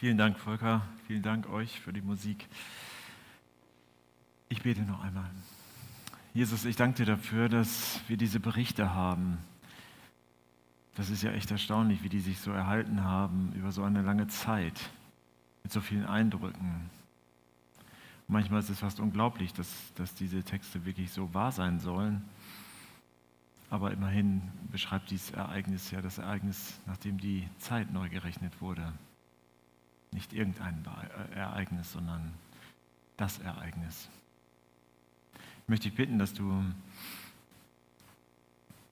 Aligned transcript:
Vielen 0.00 0.16
Dank, 0.16 0.38
Volker. 0.38 0.80
Vielen 1.06 1.20
Dank 1.20 1.46
euch 1.50 1.78
für 1.78 1.92
die 1.92 2.00
Musik. 2.00 2.48
Ich 4.48 4.62
bete 4.62 4.80
noch 4.80 5.04
einmal. 5.04 5.30
Jesus, 6.32 6.64
ich 6.64 6.74
danke 6.74 7.04
dir 7.04 7.04
dafür, 7.04 7.50
dass 7.50 8.00
wir 8.08 8.16
diese 8.16 8.40
Berichte 8.40 8.94
haben. 8.94 9.36
Das 10.94 11.10
ist 11.10 11.22
ja 11.22 11.32
echt 11.32 11.50
erstaunlich, 11.50 12.02
wie 12.02 12.08
die 12.08 12.20
sich 12.20 12.38
so 12.38 12.50
erhalten 12.50 13.04
haben 13.04 13.52
über 13.54 13.72
so 13.72 13.82
eine 13.82 14.00
lange 14.00 14.26
Zeit, 14.28 14.88
mit 15.64 15.70
so 15.70 15.82
vielen 15.82 16.06
Eindrücken. 16.06 16.88
Manchmal 18.26 18.60
ist 18.60 18.70
es 18.70 18.78
fast 18.78 19.00
unglaublich, 19.00 19.52
dass, 19.52 19.92
dass 19.96 20.14
diese 20.14 20.42
Texte 20.42 20.86
wirklich 20.86 21.10
so 21.10 21.34
wahr 21.34 21.52
sein 21.52 21.78
sollen. 21.78 22.24
Aber 23.68 23.90
immerhin 23.90 24.40
beschreibt 24.72 25.10
dieses 25.10 25.32
Ereignis 25.32 25.90
ja 25.90 26.00
das 26.00 26.16
Ereignis, 26.16 26.80
nachdem 26.86 27.18
die 27.18 27.46
Zeit 27.58 27.92
neu 27.92 28.08
gerechnet 28.08 28.62
wurde. 28.62 28.94
Nicht 30.12 30.32
irgendein 30.32 30.84
Ereignis, 31.34 31.92
sondern 31.92 32.32
das 33.16 33.38
Ereignis. 33.38 34.08
Ich 35.34 35.68
möchte 35.68 35.88
dich 35.88 35.96
bitten, 35.96 36.18
dass 36.18 36.32
du 36.34 36.64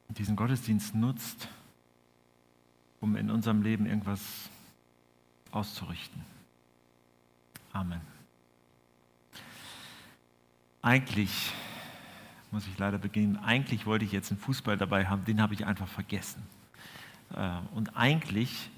diesen 0.08 0.36
Gottesdienst 0.36 0.94
nutzt, 0.94 1.48
um 3.00 3.16
in 3.16 3.30
unserem 3.30 3.62
Leben 3.62 3.86
irgendwas 3.86 4.20
auszurichten. 5.50 6.24
Amen. 7.72 8.00
Eigentlich, 10.82 11.52
muss 12.50 12.66
ich 12.66 12.78
leider 12.78 12.98
beginnen, 12.98 13.36
eigentlich 13.36 13.86
wollte 13.86 14.04
ich 14.04 14.12
jetzt 14.12 14.30
einen 14.30 14.40
Fußball 14.40 14.76
dabei 14.76 15.06
haben, 15.06 15.24
den 15.24 15.42
habe 15.42 15.54
ich 15.54 15.66
einfach 15.66 15.88
vergessen. 15.88 16.42
Äh, 17.34 17.58
und 17.74 17.96
eigentlich 17.96 18.50
äh, 18.52 18.77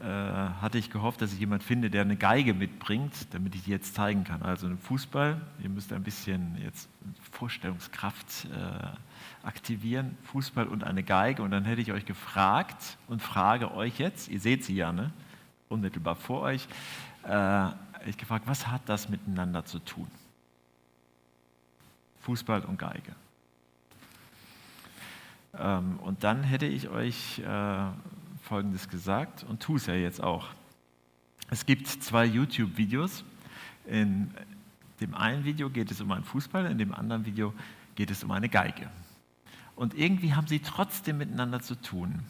hatte 0.00 0.78
ich 0.78 0.90
gehofft, 0.90 1.20
dass 1.22 1.32
ich 1.32 1.40
jemand 1.40 1.64
finde, 1.64 1.90
der 1.90 2.02
eine 2.02 2.16
Geige 2.16 2.54
mitbringt, 2.54 3.34
damit 3.34 3.56
ich 3.56 3.64
die 3.64 3.72
jetzt 3.72 3.96
zeigen 3.96 4.22
kann. 4.22 4.42
Also 4.42 4.66
einen 4.66 4.78
Fußball, 4.78 5.40
ihr 5.60 5.68
müsst 5.68 5.92
ein 5.92 6.04
bisschen 6.04 6.56
jetzt 6.62 6.88
Vorstellungskraft 7.32 8.46
äh, 8.46 9.46
aktivieren, 9.46 10.16
Fußball 10.24 10.68
und 10.68 10.84
eine 10.84 11.02
Geige. 11.02 11.42
Und 11.42 11.50
dann 11.50 11.64
hätte 11.64 11.80
ich 11.80 11.92
euch 11.92 12.04
gefragt 12.04 12.96
und 13.08 13.22
frage 13.22 13.74
euch 13.74 13.98
jetzt, 13.98 14.28
ihr 14.28 14.38
seht 14.38 14.64
sie 14.64 14.76
ja, 14.76 14.92
ne? 14.92 15.10
unmittelbar 15.68 16.16
vor 16.16 16.42
euch, 16.42 16.66
äh, 17.24 17.68
ich 18.06 18.16
gefragt, 18.16 18.46
was 18.46 18.68
hat 18.68 18.82
das 18.86 19.08
miteinander 19.08 19.64
zu 19.64 19.80
tun? 19.80 20.08
Fußball 22.20 22.64
und 22.64 22.78
Geige. 22.78 23.14
Ähm, 25.58 25.98
und 26.00 26.24
dann 26.24 26.42
hätte 26.42 26.66
ich 26.66 26.88
euch 26.88 27.40
äh, 27.40 27.86
Folgendes 28.48 28.88
gesagt 28.88 29.44
und 29.44 29.60
tue 29.60 29.76
es 29.76 29.84
ja 29.84 29.94
jetzt 29.94 30.22
auch. 30.22 30.48
Es 31.50 31.66
gibt 31.66 31.86
zwei 31.86 32.24
YouTube-Videos. 32.24 33.22
In 33.86 34.30
dem 35.02 35.14
einen 35.14 35.44
Video 35.44 35.68
geht 35.68 35.90
es 35.90 36.00
um 36.00 36.10
einen 36.12 36.24
Fußball, 36.24 36.64
in 36.64 36.78
dem 36.78 36.94
anderen 36.94 37.26
Video 37.26 37.52
geht 37.94 38.10
es 38.10 38.24
um 38.24 38.30
eine 38.30 38.48
Geige. 38.48 38.88
Und 39.76 39.92
irgendwie 39.92 40.32
haben 40.32 40.46
sie 40.46 40.60
trotzdem 40.60 41.18
miteinander 41.18 41.60
zu 41.60 41.74
tun. 41.74 42.20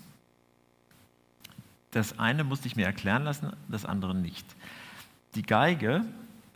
Das 1.92 2.18
eine 2.18 2.42
musste 2.42 2.66
ich 2.66 2.74
mir 2.74 2.84
erklären 2.84 3.22
lassen, 3.22 3.52
das 3.68 3.84
andere 3.84 4.14
nicht. 4.14 4.44
Die 5.36 5.42
Geige, 5.42 6.04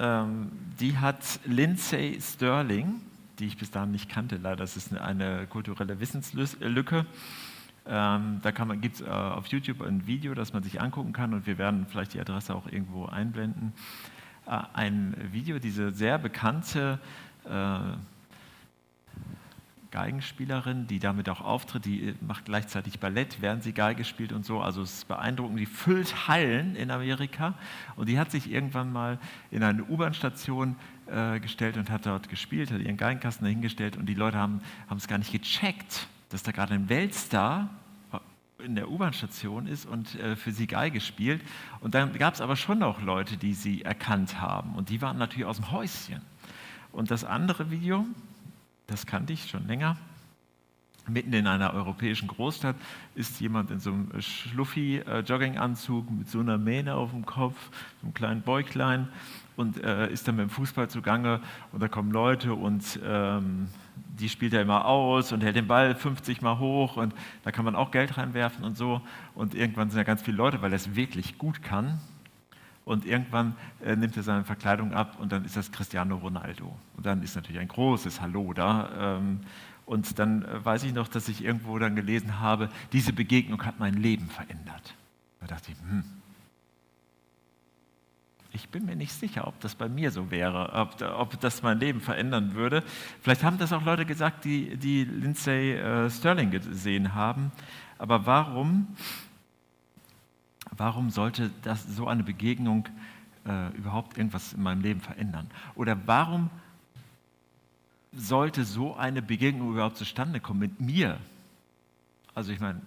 ähm, 0.00 0.50
die 0.80 0.98
hat 0.98 1.38
Lindsay 1.44 2.18
Sterling, 2.20 3.00
die 3.38 3.46
ich 3.46 3.58
bis 3.58 3.70
dahin 3.70 3.92
nicht 3.92 4.10
kannte, 4.10 4.38
leider, 4.38 4.56
das 4.56 4.76
ist 4.76 4.92
eine 4.92 5.46
kulturelle 5.46 6.00
Wissenslücke. 6.00 7.06
Ähm, 7.84 8.40
da 8.42 8.50
gibt 8.52 8.96
es 8.96 9.00
äh, 9.00 9.08
auf 9.08 9.46
YouTube 9.48 9.82
ein 9.82 10.06
Video, 10.06 10.34
das 10.34 10.52
man 10.52 10.62
sich 10.62 10.80
angucken 10.80 11.12
kann 11.12 11.34
und 11.34 11.46
wir 11.46 11.58
werden 11.58 11.86
vielleicht 11.88 12.14
die 12.14 12.20
Adresse 12.20 12.54
auch 12.54 12.66
irgendwo 12.66 13.06
einblenden. 13.06 13.72
Äh, 14.46 14.60
ein 14.72 15.16
Video, 15.32 15.58
diese 15.58 15.90
sehr 15.90 16.18
bekannte 16.18 17.00
äh, 17.44 17.78
Geigenspielerin, 19.90 20.86
die 20.86 21.00
damit 21.00 21.28
auch 21.28 21.40
auftritt, 21.40 21.84
die 21.84 22.14
macht 22.20 22.44
gleichzeitig 22.44 23.00
Ballett, 23.00 23.42
während 23.42 23.64
sie 23.64 23.72
Geige 23.72 24.04
spielt 24.04 24.32
und 24.32 24.46
so. 24.46 24.60
Also 24.60 24.80
es 24.82 24.98
ist 24.98 25.08
beeindruckend. 25.08 25.58
Die 25.58 25.66
füllt 25.66 26.28
Hallen 26.28 26.76
in 26.76 26.90
Amerika 26.90 27.54
und 27.96 28.08
die 28.08 28.18
hat 28.18 28.30
sich 28.30 28.50
irgendwann 28.50 28.92
mal 28.92 29.18
in 29.50 29.62
eine 29.62 29.84
U-Bahn-Station 29.84 30.76
gestellt 31.42 31.76
und 31.76 31.90
hat 31.90 32.06
dort 32.06 32.30
gespielt, 32.30 32.70
hat 32.70 32.80
ihren 32.80 32.96
Geigenkasten 32.96 33.44
dahingestellt 33.44 33.98
und 33.98 34.06
die 34.06 34.14
Leute 34.14 34.38
haben 34.38 34.62
es 34.96 35.08
gar 35.08 35.18
nicht 35.18 35.30
gecheckt, 35.30 36.08
dass 36.32 36.42
da 36.42 36.52
gerade 36.52 36.74
ein 36.74 36.88
Weltstar 36.88 37.68
in 38.58 38.74
der 38.74 38.90
U-Bahn-Station 38.90 39.66
ist 39.66 39.86
und 39.86 40.14
äh, 40.14 40.36
für 40.36 40.52
sie 40.52 40.66
Geige 40.66 41.00
spielt. 41.00 41.42
Und 41.80 41.94
dann 41.94 42.12
gab 42.14 42.34
es 42.34 42.40
aber 42.40 42.56
schon 42.56 42.78
noch 42.78 43.02
Leute, 43.02 43.36
die 43.36 43.54
sie 43.54 43.82
erkannt 43.82 44.40
haben. 44.40 44.74
Und 44.74 44.88
die 44.88 45.02
waren 45.02 45.18
natürlich 45.18 45.46
aus 45.46 45.56
dem 45.56 45.70
Häuschen. 45.72 46.22
Und 46.92 47.10
das 47.10 47.24
andere 47.24 47.70
Video, 47.70 48.06
das 48.86 49.06
kannte 49.06 49.32
ich 49.32 49.48
schon 49.48 49.66
länger. 49.66 49.96
Mitten 51.08 51.32
in 51.32 51.48
einer 51.48 51.74
europäischen 51.74 52.28
Großstadt 52.28 52.76
ist 53.16 53.40
jemand 53.40 53.72
in 53.72 53.80
so 53.80 53.90
einem 53.90 54.08
Schluffi-Jogginganzug 54.20 56.08
mit 56.10 56.30
so 56.30 56.38
einer 56.38 56.58
Mähne 56.58 56.94
auf 56.94 57.10
dem 57.10 57.26
Kopf, 57.26 57.56
so 58.00 58.06
einem 58.06 58.14
kleinen 58.14 58.42
Bäuchlein 58.42 59.08
und 59.56 59.82
äh, 59.82 60.08
ist 60.12 60.28
dann 60.28 60.36
mit 60.36 60.44
dem 60.44 60.50
Fußball 60.50 60.88
zugange 60.88 61.40
und 61.72 61.82
da 61.82 61.88
kommen 61.88 62.12
Leute 62.12 62.54
und 62.54 63.00
ähm, 63.04 63.66
die 64.18 64.28
spielt 64.28 64.52
er 64.52 64.62
immer 64.62 64.84
aus 64.84 65.32
und 65.32 65.42
hält 65.42 65.56
den 65.56 65.66
Ball 65.66 65.94
50 65.94 66.42
Mal 66.42 66.58
hoch 66.58 66.96
und 66.96 67.14
da 67.44 67.50
kann 67.50 67.64
man 67.64 67.74
auch 67.74 67.90
Geld 67.90 68.16
reinwerfen 68.16 68.64
und 68.64 68.76
so. 68.76 69.00
Und 69.34 69.54
irgendwann 69.54 69.90
sind 69.90 69.98
ja 69.98 70.04
ganz 70.04 70.22
viele 70.22 70.36
Leute, 70.36 70.62
weil 70.62 70.72
er 70.72 70.76
es 70.76 70.94
wirklich 70.94 71.38
gut 71.38 71.62
kann. 71.62 71.98
Und 72.84 73.06
irgendwann 73.06 73.54
äh, 73.84 73.94
nimmt 73.94 74.16
er 74.16 74.24
seine 74.24 74.44
Verkleidung 74.44 74.92
ab 74.92 75.16
und 75.20 75.30
dann 75.30 75.44
ist 75.44 75.56
das 75.56 75.70
Cristiano 75.70 76.16
Ronaldo. 76.16 76.74
Und 76.96 77.06
dann 77.06 77.22
ist 77.22 77.36
natürlich 77.36 77.60
ein 77.60 77.68
großes 77.68 78.20
Hallo 78.20 78.52
da. 78.52 79.18
Ähm, 79.18 79.40
und 79.86 80.18
dann 80.18 80.42
äh, 80.42 80.64
weiß 80.64 80.82
ich 80.84 80.92
noch, 80.92 81.08
dass 81.08 81.28
ich 81.28 81.44
irgendwo 81.44 81.78
dann 81.78 81.94
gelesen 81.94 82.40
habe, 82.40 82.68
diese 82.92 83.12
Begegnung 83.12 83.64
hat 83.64 83.78
mein 83.78 83.94
Leben 83.94 84.28
verändert. 84.28 84.94
Da 85.40 85.46
dachte 85.46 85.70
ich, 85.70 85.78
hm, 85.78 86.04
ich 88.54 88.68
bin 88.68 88.84
mir 88.84 88.96
nicht 88.96 89.12
sicher, 89.12 89.46
ob 89.46 89.58
das 89.60 89.74
bei 89.74 89.88
mir 89.88 90.10
so 90.10 90.30
wäre, 90.30 90.72
ob, 90.74 91.00
ob, 91.00 91.40
das 91.40 91.62
mein 91.62 91.78
Leben 91.78 92.00
verändern 92.00 92.54
würde. 92.54 92.82
Vielleicht 93.20 93.42
haben 93.42 93.58
das 93.58 93.72
auch 93.72 93.84
Leute 93.84 94.04
gesagt, 94.04 94.44
die, 94.44 94.76
die 94.76 95.04
Lindsay 95.04 95.72
äh, 95.72 96.10
Sterling 96.10 96.50
gesehen 96.50 97.14
haben. 97.14 97.50
Aber 97.98 98.26
warum, 98.26 98.88
warum 100.76 101.10
sollte 101.10 101.50
das, 101.62 101.84
so 101.84 102.06
eine 102.06 102.22
Begegnung 102.22 102.88
äh, 103.46 103.74
überhaupt 103.76 104.18
irgendwas 104.18 104.52
in 104.52 104.62
meinem 104.62 104.82
Leben 104.82 105.00
verändern? 105.00 105.50
Oder 105.74 105.96
warum 106.06 106.50
sollte 108.12 108.64
so 108.64 108.94
eine 108.94 109.22
Begegnung 109.22 109.72
überhaupt 109.72 109.96
zustande 109.96 110.40
kommen 110.40 110.60
mit 110.60 110.80
mir? 110.80 111.18
Also 112.34 112.52
ich 112.52 112.60
meine, 112.60 112.82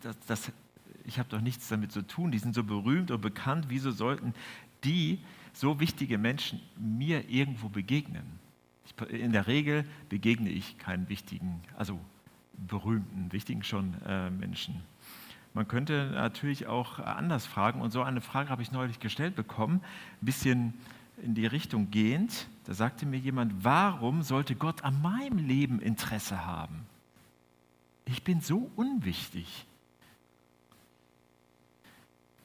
das, 0.00 0.16
das 0.26 0.52
ich 1.04 1.18
habe 1.18 1.28
doch 1.28 1.40
nichts 1.40 1.68
damit 1.68 1.92
zu 1.92 2.02
tun, 2.02 2.30
die 2.30 2.38
sind 2.38 2.54
so 2.54 2.64
berühmt 2.64 3.10
und 3.10 3.20
bekannt, 3.20 3.66
wieso 3.68 3.90
sollten 3.90 4.34
die, 4.84 5.18
so 5.52 5.80
wichtige 5.80 6.18
Menschen, 6.18 6.60
mir 6.78 7.28
irgendwo 7.28 7.68
begegnen? 7.68 8.40
in 9.08 9.32
der 9.32 9.46
Regel 9.46 9.84
begegne 10.08 10.50
ich 10.50 10.78
keinen 10.78 11.08
wichtigen, 11.08 11.62
also 11.76 11.98
berühmten, 12.54 13.32
wichtigen 13.32 13.62
schon 13.62 13.94
äh, 14.06 14.30
Menschen. 14.30 14.82
Man 15.54 15.68
könnte 15.68 16.10
natürlich 16.14 16.66
auch 16.66 16.98
anders 16.98 17.46
fragen, 17.46 17.80
und 17.80 17.90
so 17.90 18.02
eine 18.02 18.20
Frage 18.20 18.48
habe 18.50 18.62
ich 18.62 18.72
neulich 18.72 19.00
gestellt 19.00 19.34
bekommen, 19.34 19.82
ein 20.20 20.26
bisschen 20.26 20.74
in 21.22 21.34
die 21.34 21.46
Richtung 21.46 21.90
gehend. 21.90 22.48
Da 22.64 22.74
sagte 22.74 23.06
mir 23.06 23.18
jemand, 23.18 23.64
warum 23.64 24.22
sollte 24.22 24.54
Gott 24.54 24.82
an 24.82 25.00
meinem 25.02 25.38
Leben 25.38 25.80
Interesse 25.80 26.46
haben? 26.46 26.86
Ich 28.06 28.24
bin 28.24 28.40
so 28.40 28.70
unwichtig. 28.76 29.66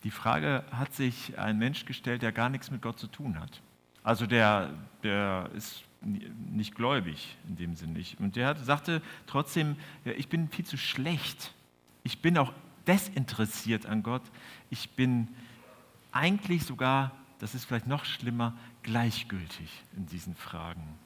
Die 0.04 0.12
Frage 0.12 0.64
hat 0.72 0.94
sich 0.94 1.38
ein 1.38 1.58
Mensch 1.58 1.86
gestellt, 1.86 2.22
der 2.22 2.32
gar 2.32 2.50
nichts 2.50 2.72
mit 2.72 2.82
Gott 2.82 3.00
zu 3.00 3.08
tun 3.08 3.40
hat. 3.40 3.62
Also 4.04 4.26
der, 4.26 4.70
der 5.04 5.50
ist 5.56 5.84
nicht 6.02 6.76
gläubig 6.76 7.38
in 7.48 7.56
dem 7.58 7.76
Sinne. 7.76 8.02
Und 8.20 8.36
der 8.36 8.56
sagte 8.56 9.02
trotzdem, 9.26 9.76
ich 10.06 10.30
bin 10.30 10.50
viel 10.50 10.66
zu 10.66 10.78
schlecht. 10.78 11.54
Ich 12.04 12.22
bin 12.22 12.38
auch 12.38 12.54
desinteressiert 12.86 13.86
an 13.86 14.04
Gott. 14.04 14.22
Ich 14.70 14.92
bin 14.92 15.28
eigentlich 16.12 16.64
sogar, 16.64 17.12
das 17.40 17.54
ist 17.56 17.66
vielleicht 17.66 17.88
noch 17.88 18.06
schlimmer, 18.06 18.54
gleichgültig 18.84 19.84
in 19.96 20.06
diesen 20.06 20.36
Fragen. 20.36 20.98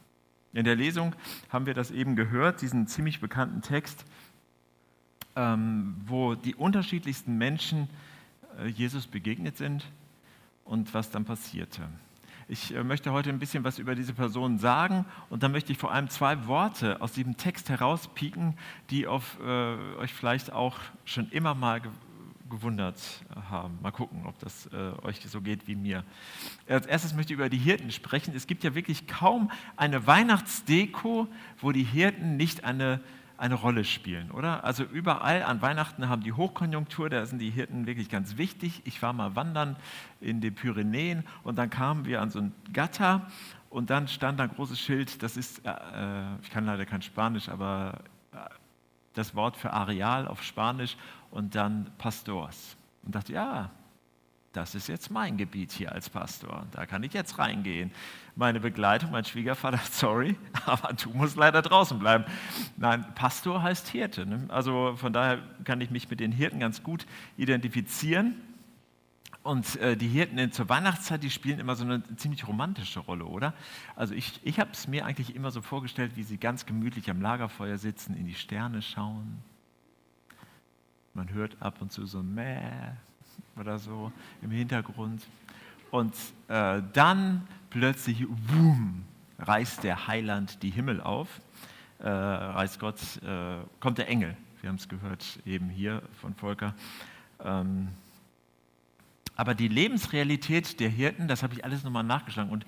In 0.53 0.65
der 0.65 0.75
Lesung 0.75 1.15
haben 1.49 1.65
wir 1.65 1.73
das 1.73 1.91
eben 1.91 2.15
gehört, 2.15 2.61
diesen 2.61 2.85
ziemlich 2.85 3.19
bekannten 3.19 3.61
Text, 3.61 4.05
ähm, 5.35 5.95
wo 6.05 6.35
die 6.35 6.55
unterschiedlichsten 6.55 7.37
Menschen 7.37 7.89
Jesus 8.75 9.07
begegnet 9.07 9.57
sind 9.57 9.85
und 10.65 10.93
was 10.93 11.09
dann 11.09 11.25
passierte. 11.25 11.81
Ich 12.47 12.75
äh, 12.75 12.83
möchte 12.83 13.13
heute 13.13 13.29
ein 13.29 13.39
bisschen 13.39 13.63
was 13.63 13.79
über 13.79 13.95
diese 13.95 14.13
Person 14.13 14.57
sagen 14.57 15.05
und 15.29 15.41
dann 15.41 15.51
möchte 15.51 15.71
ich 15.71 15.77
vor 15.77 15.91
allem 15.93 16.09
zwei 16.09 16.47
Worte 16.47 17.01
aus 17.01 17.13
diesem 17.13 17.37
Text 17.37 17.69
herauspieken, 17.69 18.57
die 18.89 19.07
auf, 19.07 19.37
äh, 19.39 19.75
euch 19.99 20.13
vielleicht 20.13 20.51
auch 20.51 20.77
schon 21.05 21.29
immer 21.29 21.55
mal 21.55 21.81
gewundert 22.49 22.99
haben. 23.49 23.79
Mal 23.81 23.91
gucken, 23.91 24.25
ob 24.25 24.37
das 24.39 24.67
äh, 24.67 24.91
euch 25.03 25.21
so 25.21 25.41
geht 25.41 25.67
wie 25.67 25.75
mir. 25.75 26.03
Als 26.67 26.85
erstes 26.85 27.13
möchte 27.13 27.33
ich 27.33 27.39
über 27.39 27.49
die 27.49 27.57
Hirten 27.57 27.89
sprechen. 27.91 28.35
Es 28.35 28.45
gibt 28.45 28.63
ja 28.63 28.75
wirklich 28.75 29.07
kaum 29.07 29.49
eine 29.77 30.05
Weihnachtsdeko, 30.05 31.27
wo 31.61 31.71
die 31.71 31.83
Hirten 31.83 32.35
nicht 32.35 32.65
eine, 32.65 32.99
eine 33.41 33.55
Rolle 33.55 33.83
spielen, 33.83 34.29
oder? 34.31 34.63
Also 34.63 34.83
überall 34.83 35.43
an 35.43 35.61
Weihnachten 35.61 36.07
haben 36.07 36.21
die 36.21 36.31
Hochkonjunktur, 36.31 37.09
da 37.09 37.25
sind 37.25 37.39
die 37.39 37.49
Hirten 37.49 37.87
wirklich 37.87 38.09
ganz 38.09 38.37
wichtig. 38.37 38.81
Ich 38.85 39.01
war 39.01 39.13
mal 39.13 39.35
wandern 39.35 39.75
in 40.19 40.41
den 40.41 40.53
Pyrenäen 40.53 41.23
und 41.43 41.57
dann 41.57 41.71
kamen 41.71 42.05
wir 42.05 42.21
an 42.21 42.29
so 42.29 42.39
ein 42.39 42.53
Gatter 42.71 43.27
und 43.71 43.89
dann 43.89 44.07
stand 44.07 44.39
da 44.39 44.43
ein 44.43 44.51
großes 44.51 44.79
Schild, 44.79 45.23
das 45.23 45.37
ist, 45.37 45.65
äh, 45.65 45.71
ich 46.43 46.51
kann 46.51 46.65
leider 46.65 46.85
kein 46.85 47.01
Spanisch, 47.01 47.49
aber 47.49 48.03
das 49.13 49.35
Wort 49.35 49.57
für 49.57 49.73
Areal 49.73 50.27
auf 50.27 50.43
Spanisch 50.43 50.95
und 51.31 51.55
dann 51.55 51.91
Pastors. 51.97 52.77
Und 53.03 53.15
dachte, 53.15 53.33
ja, 53.33 53.71
das 54.53 54.75
ist 54.75 54.87
jetzt 54.87 55.09
mein 55.11 55.37
Gebiet 55.37 55.71
hier 55.71 55.93
als 55.93 56.09
Pastor. 56.09 56.67
Da 56.71 56.85
kann 56.85 57.03
ich 57.03 57.13
jetzt 57.13 57.39
reingehen. 57.39 57.91
Meine 58.35 58.59
Begleitung, 58.59 59.11
mein 59.11 59.23
Schwiegervater, 59.23 59.79
sorry, 59.91 60.35
aber 60.65 60.93
du 60.93 61.09
musst 61.11 61.37
leider 61.37 61.61
draußen 61.61 61.97
bleiben. 61.97 62.25
Nein, 62.77 63.05
Pastor 63.15 63.63
heißt 63.63 63.87
Hirte. 63.87 64.25
Ne? 64.25 64.45
Also 64.49 64.95
von 64.97 65.13
daher 65.13 65.39
kann 65.63 65.79
ich 65.79 65.89
mich 65.89 66.09
mit 66.09 66.19
den 66.19 66.31
Hirten 66.31 66.59
ganz 66.59 66.83
gut 66.83 67.05
identifizieren. 67.37 68.35
Und 69.43 69.77
äh, 69.77 69.97
die 69.97 70.07
Hirten 70.07 70.51
zur 70.51 70.69
Weihnachtszeit, 70.69 71.23
die 71.23 71.31
spielen 71.31 71.59
immer 71.59 71.75
so 71.75 71.83
eine 71.83 72.03
ziemlich 72.17 72.47
romantische 72.47 72.99
Rolle, 72.99 73.25
oder? 73.25 73.55
Also 73.95 74.13
ich, 74.13 74.39
ich 74.43 74.59
habe 74.59 74.69
es 74.71 74.87
mir 74.87 75.05
eigentlich 75.05 75.35
immer 75.35 75.49
so 75.49 75.61
vorgestellt, 75.61 76.11
wie 76.15 76.23
sie 76.23 76.37
ganz 76.37 76.67
gemütlich 76.67 77.09
am 77.09 77.21
Lagerfeuer 77.21 77.77
sitzen, 77.77 78.15
in 78.15 78.27
die 78.27 78.35
Sterne 78.35 78.83
schauen. 78.83 79.41
Man 81.15 81.31
hört 81.31 81.59
ab 81.59 81.81
und 81.81 81.91
zu 81.91 82.05
so 82.05 82.19
ein 82.19 82.35
Mäh 82.35 82.61
oder 83.57 83.79
so 83.79 84.11
im 84.41 84.51
Hintergrund. 84.51 85.25
Und 85.91 86.13
äh, 86.47 86.81
dann 86.93 87.47
plötzlich, 87.69 88.25
boom, 88.27 89.03
reißt 89.39 89.83
der 89.83 90.07
Heiland 90.07 90.61
die 90.63 90.69
Himmel 90.69 91.01
auf, 91.01 91.41
äh, 91.99 92.09
reißt 92.09 92.79
Gott, 92.79 92.99
äh, 93.23 93.57
kommt 93.79 93.97
der 93.97 94.07
Engel. 94.07 94.37
Wir 94.61 94.69
haben 94.69 94.77
es 94.77 94.87
gehört 94.87 95.39
eben 95.45 95.69
hier 95.69 96.01
von 96.21 96.35
Volker. 96.35 96.75
Ähm, 97.43 97.89
aber 99.35 99.55
die 99.55 99.69
Lebensrealität 99.69 100.79
der 100.79 100.89
Hirten, 100.89 101.27
das 101.27 101.41
habe 101.41 101.53
ich 101.53 101.65
alles 101.65 101.83
nochmal 101.83 102.03
nachgeschlagen 102.03 102.51
und 102.51 102.65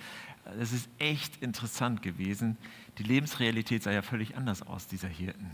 es 0.59 0.73
ist 0.73 0.89
echt 0.97 1.41
interessant 1.41 2.01
gewesen. 2.01 2.57
Die 2.97 3.03
Lebensrealität 3.03 3.83
sah 3.83 3.91
ja 3.91 4.01
völlig 4.01 4.35
anders 4.35 4.61
aus, 4.61 4.87
dieser 4.87 5.07
Hirten. 5.07 5.51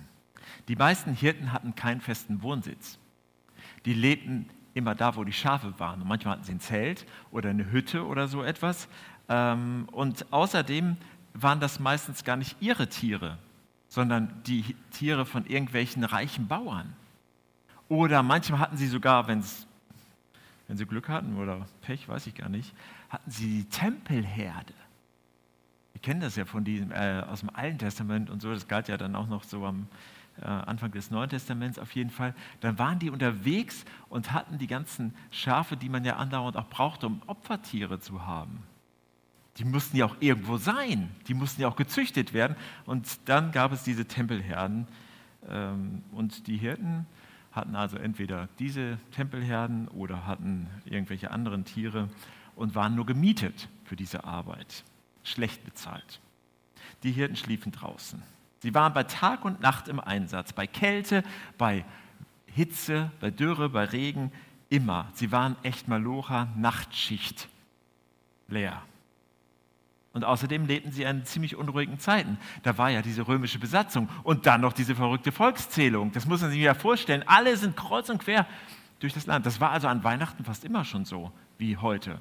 Die 0.67 0.75
meisten 0.75 1.13
Hirten 1.13 1.51
hatten 1.51 1.75
keinen 1.75 2.01
festen 2.01 2.41
Wohnsitz. 2.41 2.97
Die 3.85 3.93
lebten 3.93 4.49
immer 4.79 4.95
da, 4.95 5.15
wo 5.15 5.23
die 5.23 5.33
Schafe 5.33 5.73
waren. 5.77 6.01
Und 6.01 6.07
manchmal 6.07 6.33
hatten 6.33 6.43
sie 6.43 6.53
ein 6.53 6.59
Zelt 6.59 7.05
oder 7.31 7.51
eine 7.51 7.71
Hütte 7.71 8.05
oder 8.05 8.27
so 8.27 8.43
etwas. 8.43 8.87
Ähm, 9.27 9.87
und 9.91 10.31
außerdem 10.33 10.97
waren 11.33 11.59
das 11.59 11.79
meistens 11.79 12.23
gar 12.23 12.35
nicht 12.35 12.57
ihre 12.59 12.87
Tiere, 12.87 13.37
sondern 13.87 14.41
die 14.47 14.75
Tiere 14.91 15.25
von 15.25 15.45
irgendwelchen 15.45 16.03
reichen 16.03 16.47
Bauern. 16.47 16.93
Oder 17.87 18.23
manchmal 18.23 18.59
hatten 18.59 18.77
sie 18.77 18.87
sogar, 18.87 19.27
wenn 19.27 19.39
es 19.39 19.67
wenn 20.69 20.77
sie 20.77 20.85
Glück 20.85 21.09
hatten 21.09 21.35
oder 21.37 21.65
Pech, 21.81 22.07
weiß 22.07 22.27
ich 22.27 22.35
gar 22.35 22.47
nicht, 22.47 22.75
hatten 23.09 23.31
sie 23.31 23.63
die 23.63 23.69
Tempelherde. 23.69 24.73
Wir 25.93 26.01
kennen 26.01 26.21
das 26.21 26.35
ja 26.35 26.45
von 26.45 26.63
diesem, 26.63 26.91
äh, 26.91 27.23
aus 27.27 27.39
dem 27.39 27.49
Alten 27.49 27.79
Testament 27.79 28.29
und 28.29 28.39
so, 28.39 28.53
das 28.53 28.67
galt 28.67 28.87
ja 28.87 28.95
dann 28.95 29.15
auch 29.15 29.27
noch 29.27 29.43
so 29.43 29.65
am 29.65 29.87
Anfang 30.45 30.91
des 30.91 31.11
Neuen 31.11 31.29
Testaments 31.29 31.79
auf 31.79 31.93
jeden 31.95 32.09
Fall. 32.09 32.33
Dann 32.61 32.79
waren 32.79 32.99
die 32.99 33.09
unterwegs 33.09 33.85
und 34.09 34.31
hatten 34.31 34.57
die 34.57 34.67
ganzen 34.67 35.13
Schafe, 35.31 35.77
die 35.77 35.89
man 35.89 36.05
ja 36.05 36.15
andauernd 36.17 36.57
auch 36.57 36.69
brauchte, 36.69 37.07
um 37.07 37.21
Opfertiere 37.27 37.99
zu 37.99 38.25
haben. 38.25 38.63
Die 39.57 39.65
mussten 39.65 39.97
ja 39.97 40.05
auch 40.05 40.15
irgendwo 40.19 40.57
sein, 40.57 41.09
die 41.27 41.33
mussten 41.33 41.61
ja 41.61 41.67
auch 41.67 41.75
gezüchtet 41.75 42.33
werden. 42.33 42.55
Und 42.85 43.19
dann 43.25 43.51
gab 43.51 43.73
es 43.73 43.83
diese 43.83 44.05
Tempelherden 44.05 44.87
ähm, 45.47 46.03
und 46.11 46.47
die 46.47 46.57
Hirten 46.57 47.05
hatten 47.51 47.75
also 47.75 47.97
entweder 47.97 48.47
diese 48.59 48.97
Tempelherden 49.11 49.87
oder 49.89 50.25
hatten 50.25 50.67
irgendwelche 50.85 51.31
anderen 51.31 51.65
Tiere 51.65 52.09
und 52.55 52.75
waren 52.75 52.95
nur 52.95 53.05
gemietet 53.05 53.67
für 53.83 53.95
diese 53.95 54.23
Arbeit, 54.23 54.83
schlecht 55.23 55.65
bezahlt. 55.65 56.21
Die 57.03 57.11
Hirten 57.11 57.35
schliefen 57.35 57.71
draußen. 57.71 58.21
Sie 58.59 58.73
waren 58.73 58.93
bei 58.93 59.03
Tag 59.03 59.45
und 59.45 59.61
Nacht 59.61 59.87
im 59.87 59.99
Einsatz, 59.99 60.53
bei 60.53 60.67
Kälte, 60.67 61.23
bei 61.57 61.85
Hitze, 62.47 63.11
bei 63.19 63.31
Dürre, 63.31 63.69
bei 63.69 63.85
Regen, 63.85 64.31
immer. 64.69 65.07
Sie 65.13 65.31
waren 65.31 65.55
echt 65.63 65.87
Malocha, 65.87 66.47
Nachtschicht, 66.55 67.47
leer. 68.47 68.81
Und 70.11 70.25
außerdem 70.25 70.65
lebten 70.65 70.91
sie 70.91 71.03
in 71.03 71.23
ziemlich 71.23 71.55
unruhigen 71.55 71.99
Zeiten. 71.99 72.37
Da 72.63 72.77
war 72.77 72.89
ja 72.89 73.01
diese 73.01 73.27
römische 73.27 73.59
Besatzung 73.59 74.09
und 74.23 74.45
dann 74.47 74.61
noch 74.61 74.73
diese 74.73 74.95
verrückte 74.95 75.31
Volkszählung. 75.31 76.11
Das 76.11 76.25
muss 76.25 76.41
man 76.41 76.49
sich 76.49 76.59
ja 76.59 76.73
vorstellen. 76.73 77.23
Alle 77.27 77.55
sind 77.55 77.77
kreuz 77.77 78.09
und 78.09 78.17
quer 78.17 78.47
durch 78.99 79.13
das 79.13 79.27
Land. 79.27 79.45
Das 79.45 79.61
war 79.61 79.69
also 79.69 79.87
an 79.87 80.03
Weihnachten 80.03 80.43
fast 80.43 80.65
immer 80.65 80.83
schon 80.83 81.05
so 81.05 81.31
wie 81.57 81.77
heute. 81.77 82.19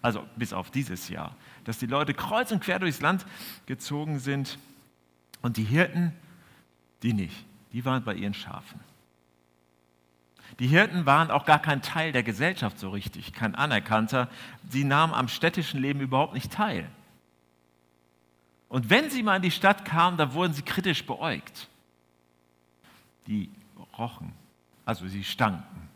Also 0.00 0.26
bis 0.36 0.52
auf 0.52 0.70
dieses 0.70 1.08
Jahr. 1.10 1.36
Dass 1.64 1.78
die 1.78 1.86
Leute 1.86 2.14
kreuz 2.14 2.50
und 2.50 2.60
quer 2.60 2.78
durchs 2.78 3.00
Land 3.00 3.24
gezogen 3.66 4.18
sind 4.18 4.58
und 5.42 5.56
die 5.56 5.64
Hirten, 5.64 6.12
die 7.02 7.12
nicht. 7.12 7.44
Die 7.72 7.84
waren 7.84 8.04
bei 8.04 8.14
ihren 8.14 8.34
Schafen. 8.34 8.80
Die 10.58 10.66
Hirten 10.66 11.06
waren 11.06 11.30
auch 11.30 11.44
gar 11.44 11.60
kein 11.60 11.82
Teil 11.82 12.12
der 12.12 12.22
Gesellschaft 12.22 12.78
so 12.78 12.90
richtig, 12.90 13.32
kein 13.32 13.54
Anerkannter. 13.54 14.28
Sie 14.68 14.84
nahmen 14.84 15.14
am 15.14 15.28
städtischen 15.28 15.80
Leben 15.80 16.00
überhaupt 16.00 16.34
nicht 16.34 16.52
teil. 16.52 16.88
Und 18.68 18.90
wenn 18.90 19.10
sie 19.10 19.22
mal 19.22 19.36
in 19.36 19.42
die 19.42 19.50
Stadt 19.50 19.84
kamen, 19.84 20.16
dann 20.16 20.32
wurden 20.32 20.52
sie 20.52 20.62
kritisch 20.62 21.04
beäugt. 21.04 21.68
Die 23.26 23.50
rochen, 23.98 24.32
also 24.84 25.06
sie 25.08 25.24
stanken. 25.24 25.88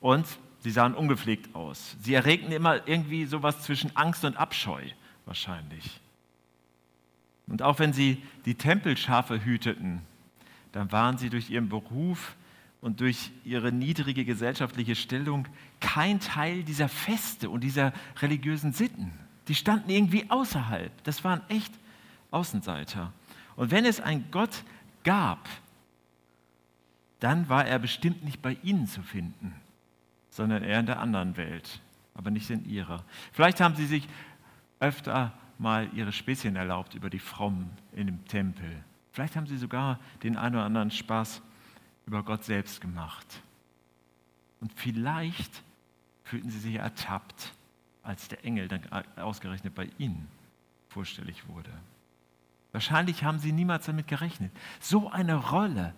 Und 0.00 0.26
sie 0.60 0.70
sahen 0.70 0.94
ungepflegt 0.94 1.54
aus. 1.54 1.96
Sie 2.00 2.14
erregten 2.14 2.52
immer 2.52 2.86
irgendwie 2.88 3.24
sowas 3.24 3.62
zwischen 3.62 3.96
Angst 3.96 4.24
und 4.24 4.36
Abscheu, 4.36 4.82
wahrscheinlich. 5.24 6.00
Und 7.46 7.62
auch 7.62 7.78
wenn 7.78 7.92
sie 7.92 8.22
die 8.44 8.54
Tempelschafe 8.54 9.44
hüteten, 9.44 10.00
dann 10.72 10.90
waren 10.92 11.18
sie 11.18 11.30
durch 11.30 11.50
ihren 11.50 11.68
Beruf 11.68 12.36
und 12.80 13.00
durch 13.00 13.30
ihre 13.44 13.72
niedrige 13.72 14.24
gesellschaftliche 14.24 14.94
Stellung 14.94 15.46
kein 15.80 16.18
Teil 16.20 16.64
dieser 16.64 16.88
Feste 16.88 17.50
und 17.50 17.60
dieser 17.62 17.92
religiösen 18.20 18.72
Sitten. 18.72 19.12
Die 19.48 19.54
standen 19.54 19.90
irgendwie 19.90 20.30
außerhalb. 20.30 20.90
Das 21.04 21.24
waren 21.24 21.42
echt 21.48 21.72
Außenseiter. 22.30 23.12
Und 23.56 23.70
wenn 23.70 23.84
es 23.84 24.00
einen 24.00 24.30
Gott 24.30 24.64
gab, 25.04 25.48
dann 27.20 27.48
war 27.48 27.66
er 27.66 27.78
bestimmt 27.78 28.24
nicht 28.24 28.42
bei 28.42 28.56
ihnen 28.62 28.86
zu 28.86 29.02
finden, 29.02 29.54
sondern 30.30 30.64
eher 30.64 30.80
in 30.80 30.86
der 30.86 30.98
anderen 30.98 31.36
Welt, 31.36 31.80
aber 32.14 32.30
nicht 32.30 32.50
in 32.50 32.64
ihrer. 32.68 33.04
Vielleicht 33.32 33.60
haben 33.60 33.76
sie 33.76 33.86
sich 33.86 34.08
öfter 34.80 35.32
mal 35.58 35.88
ihre 35.94 36.12
Späßchen 36.12 36.56
erlaubt 36.56 36.94
über 36.94 37.10
die 37.10 37.18
Frommen 37.18 37.70
in 37.92 38.06
dem 38.06 38.24
Tempel. 38.26 38.82
Vielleicht 39.12 39.36
haben 39.36 39.46
sie 39.46 39.58
sogar 39.58 39.98
den 40.22 40.36
einen 40.36 40.56
oder 40.56 40.64
anderen 40.64 40.90
Spaß 40.90 41.42
über 42.06 42.22
Gott 42.22 42.44
selbst 42.44 42.80
gemacht. 42.80 43.26
Und 44.60 44.72
vielleicht 44.74 45.62
fühlten 46.24 46.50
sie 46.50 46.58
sich 46.58 46.76
ertappt 46.76 47.52
als 48.02 48.28
der 48.28 48.44
Engel 48.44 48.68
dann 48.68 48.82
ausgerechnet 49.16 49.74
bei 49.74 49.88
ihnen 49.98 50.28
vorstellig 50.88 51.48
wurde. 51.48 51.70
Wahrscheinlich 52.72 53.22
haben 53.22 53.38
sie 53.38 53.52
niemals 53.52 53.86
damit 53.86 54.08
gerechnet, 54.08 54.50
so 54.80 55.10
eine 55.10 55.34
Rolle 55.34 55.94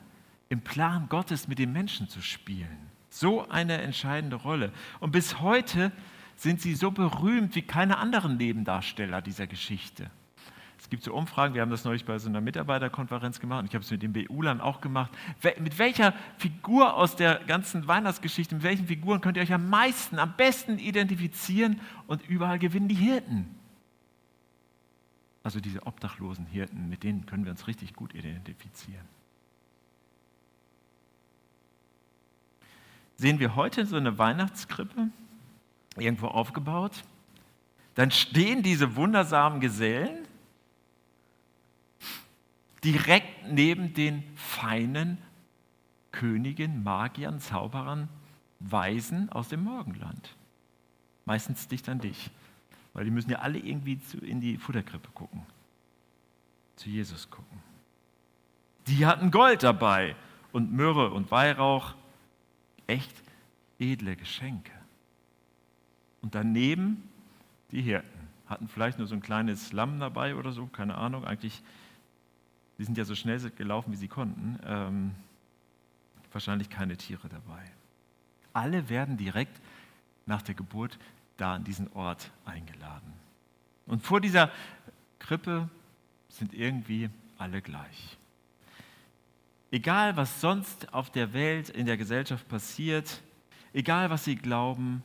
im 0.49 0.61
Plan 0.61 1.09
Gottes 1.09 1.49
mit 1.49 1.59
den 1.59 1.73
Menschen 1.73 2.09
zu 2.09 2.21
spielen. 2.21 2.91
So 3.11 3.49
eine 3.49 3.81
entscheidende 3.81 4.37
Rolle. 4.37 4.73
Und 4.99 5.13
bis 5.13 5.41
heute 5.41 5.93
sind 6.37 6.61
sie 6.61 6.75
so 6.75 6.91
berühmt 6.91 7.55
wie 7.55 7.63
keine 7.63 7.99
anderen 7.99 8.37
Nebendarsteller 8.37 9.23
dieser 9.23 9.47
Geschichte. 9.47 10.11
Es 10.85 10.91
gibt 10.91 11.03
so 11.03 11.15
Umfragen, 11.15 11.55
wir 11.55 11.63
haben 11.63 11.71
das 11.71 11.85
neulich 11.85 12.05
bei 12.05 12.19
so 12.19 12.29
einer 12.29 12.43
Mitarbeiterkonferenz 12.43 13.41
gemacht 13.41 13.61
und 13.61 13.67
ich 13.69 13.75
habe 13.75 13.83
es 13.83 13.91
mit 13.91 14.03
den 14.03 14.13
BU-Lern 14.13 14.61
auch 14.61 14.83
gemacht. 14.83 15.11
Mit 15.59 15.79
welcher 15.79 16.13
Figur 16.37 16.95
aus 16.95 17.17
der 17.17 17.37
ganzen 17.47 17.89
Weihnachtsgeschichte, 17.89 18.57
mit 18.57 18.65
welchen 18.65 18.87
Figuren 18.87 19.23
könnt 19.23 19.39
ihr 19.39 19.43
euch 19.43 19.53
am 19.55 19.71
meisten, 19.71 20.19
am 20.19 20.35
besten 20.37 20.79
identifizieren 20.79 21.81
und 22.07 22.29
überall 22.29 22.59
gewinnen 22.59 22.89
die 22.89 22.97
Hirten? 22.97 23.49
Also 25.43 25.59
diese 25.61 25.87
obdachlosen 25.87 26.45
Hirten, 26.47 26.89
mit 26.91 27.03
denen 27.03 27.25
können 27.25 27.45
wir 27.45 27.53
uns 27.53 27.67
richtig 27.67 27.95
gut 27.95 28.15
identifizieren. 28.15 29.07
Sehen 33.17 33.39
wir 33.39 33.57
heute 33.57 33.87
so 33.87 33.97
eine 33.97 34.19
Weihnachtskrippe 34.19 35.09
irgendwo 35.97 36.27
aufgebaut, 36.27 37.05
dann 37.95 38.11
stehen 38.11 38.63
diese 38.63 38.97
wundersamen 38.97 39.61
Gesellen 39.61 40.27
direkt 42.83 43.49
neben 43.51 43.95
den 43.95 44.23
feinen 44.37 45.19
Königen, 46.13 46.83
Magiern, 46.83 47.41
Zauberern, 47.41 48.09
Weisen 48.61 49.31
aus 49.31 49.49
dem 49.49 49.65
Morgenland. 49.65 50.37
Meistens 51.25 51.67
dicht 51.69 51.89
an 51.89 52.01
dich, 52.01 52.31
weil 52.93 53.05
die 53.05 53.11
müssen 53.11 53.31
ja 53.31 53.39
alle 53.39 53.59
irgendwie 53.59 53.99
in 54.23 54.41
die 54.41 54.57
Futterkrippe 54.59 55.09
gucken, 55.15 55.43
zu 56.77 56.91
Jesus 56.91 57.31
gucken. 57.31 57.59
Die 58.87 59.07
hatten 59.07 59.31
Gold 59.31 59.63
dabei 59.63 60.15
und 60.53 60.73
Myrrhe 60.73 61.11
und 61.11 61.31
Weihrauch, 61.31 61.95
echt 62.87 63.13
edle 63.79 64.15
Geschenke. 64.17 64.73
Und 66.25 66.35
daneben 66.35 67.03
die 67.71 67.83
Hirten 67.83 68.29
hatten 68.47 68.67
vielleicht 68.67 68.97
nur 68.97 69.07
so 69.07 69.15
ein 69.15 69.21
kleines 69.21 69.75
Lamm 69.75 70.01
dabei 70.01 70.37
oder 70.37 70.53
so, 70.53 70.65
keine 70.65 70.95
Ahnung. 70.95 71.27
Eigentlich, 71.27 71.63
die 72.79 72.85
sind 72.85 72.97
ja 72.97 73.05
so 73.05 73.15
schnell 73.15 73.39
gelaufen, 73.51 73.93
wie 73.93 73.97
sie 73.97 74.09
konnten. 74.09 74.59
Ähm, 74.65 75.11
wahrscheinlich 76.33 76.71
keine 76.71 76.97
Tiere 76.97 77.29
dabei. 77.29 77.63
Alle 78.55 78.89
werden 78.89 79.19
direkt 79.19 79.61
nach 80.25 80.41
der 80.41 80.55
Geburt 80.55 80.99
da 81.37 81.57
an 81.57 81.65
diesen 81.65 81.93
Ort 81.93 82.31
eingeladen. 82.47 83.13
Und 83.85 84.03
vor 84.03 84.23
dieser 84.23 84.51
Krippe 85.19 85.69
sind 86.31 86.55
irgendwie 86.55 87.11
alle 87.37 87.61
gleich. 87.61 88.17
Egal, 89.71 90.17
was 90.17 90.41
sonst 90.41 90.91
auf 90.95 91.11
der 91.11 91.35
Welt, 91.35 91.69
in 91.69 91.85
der 91.85 91.99
Gesellschaft 91.99 92.49
passiert, 92.49 93.21
egal, 93.75 94.09
was 94.09 94.25
sie 94.25 94.37
glauben, 94.37 95.05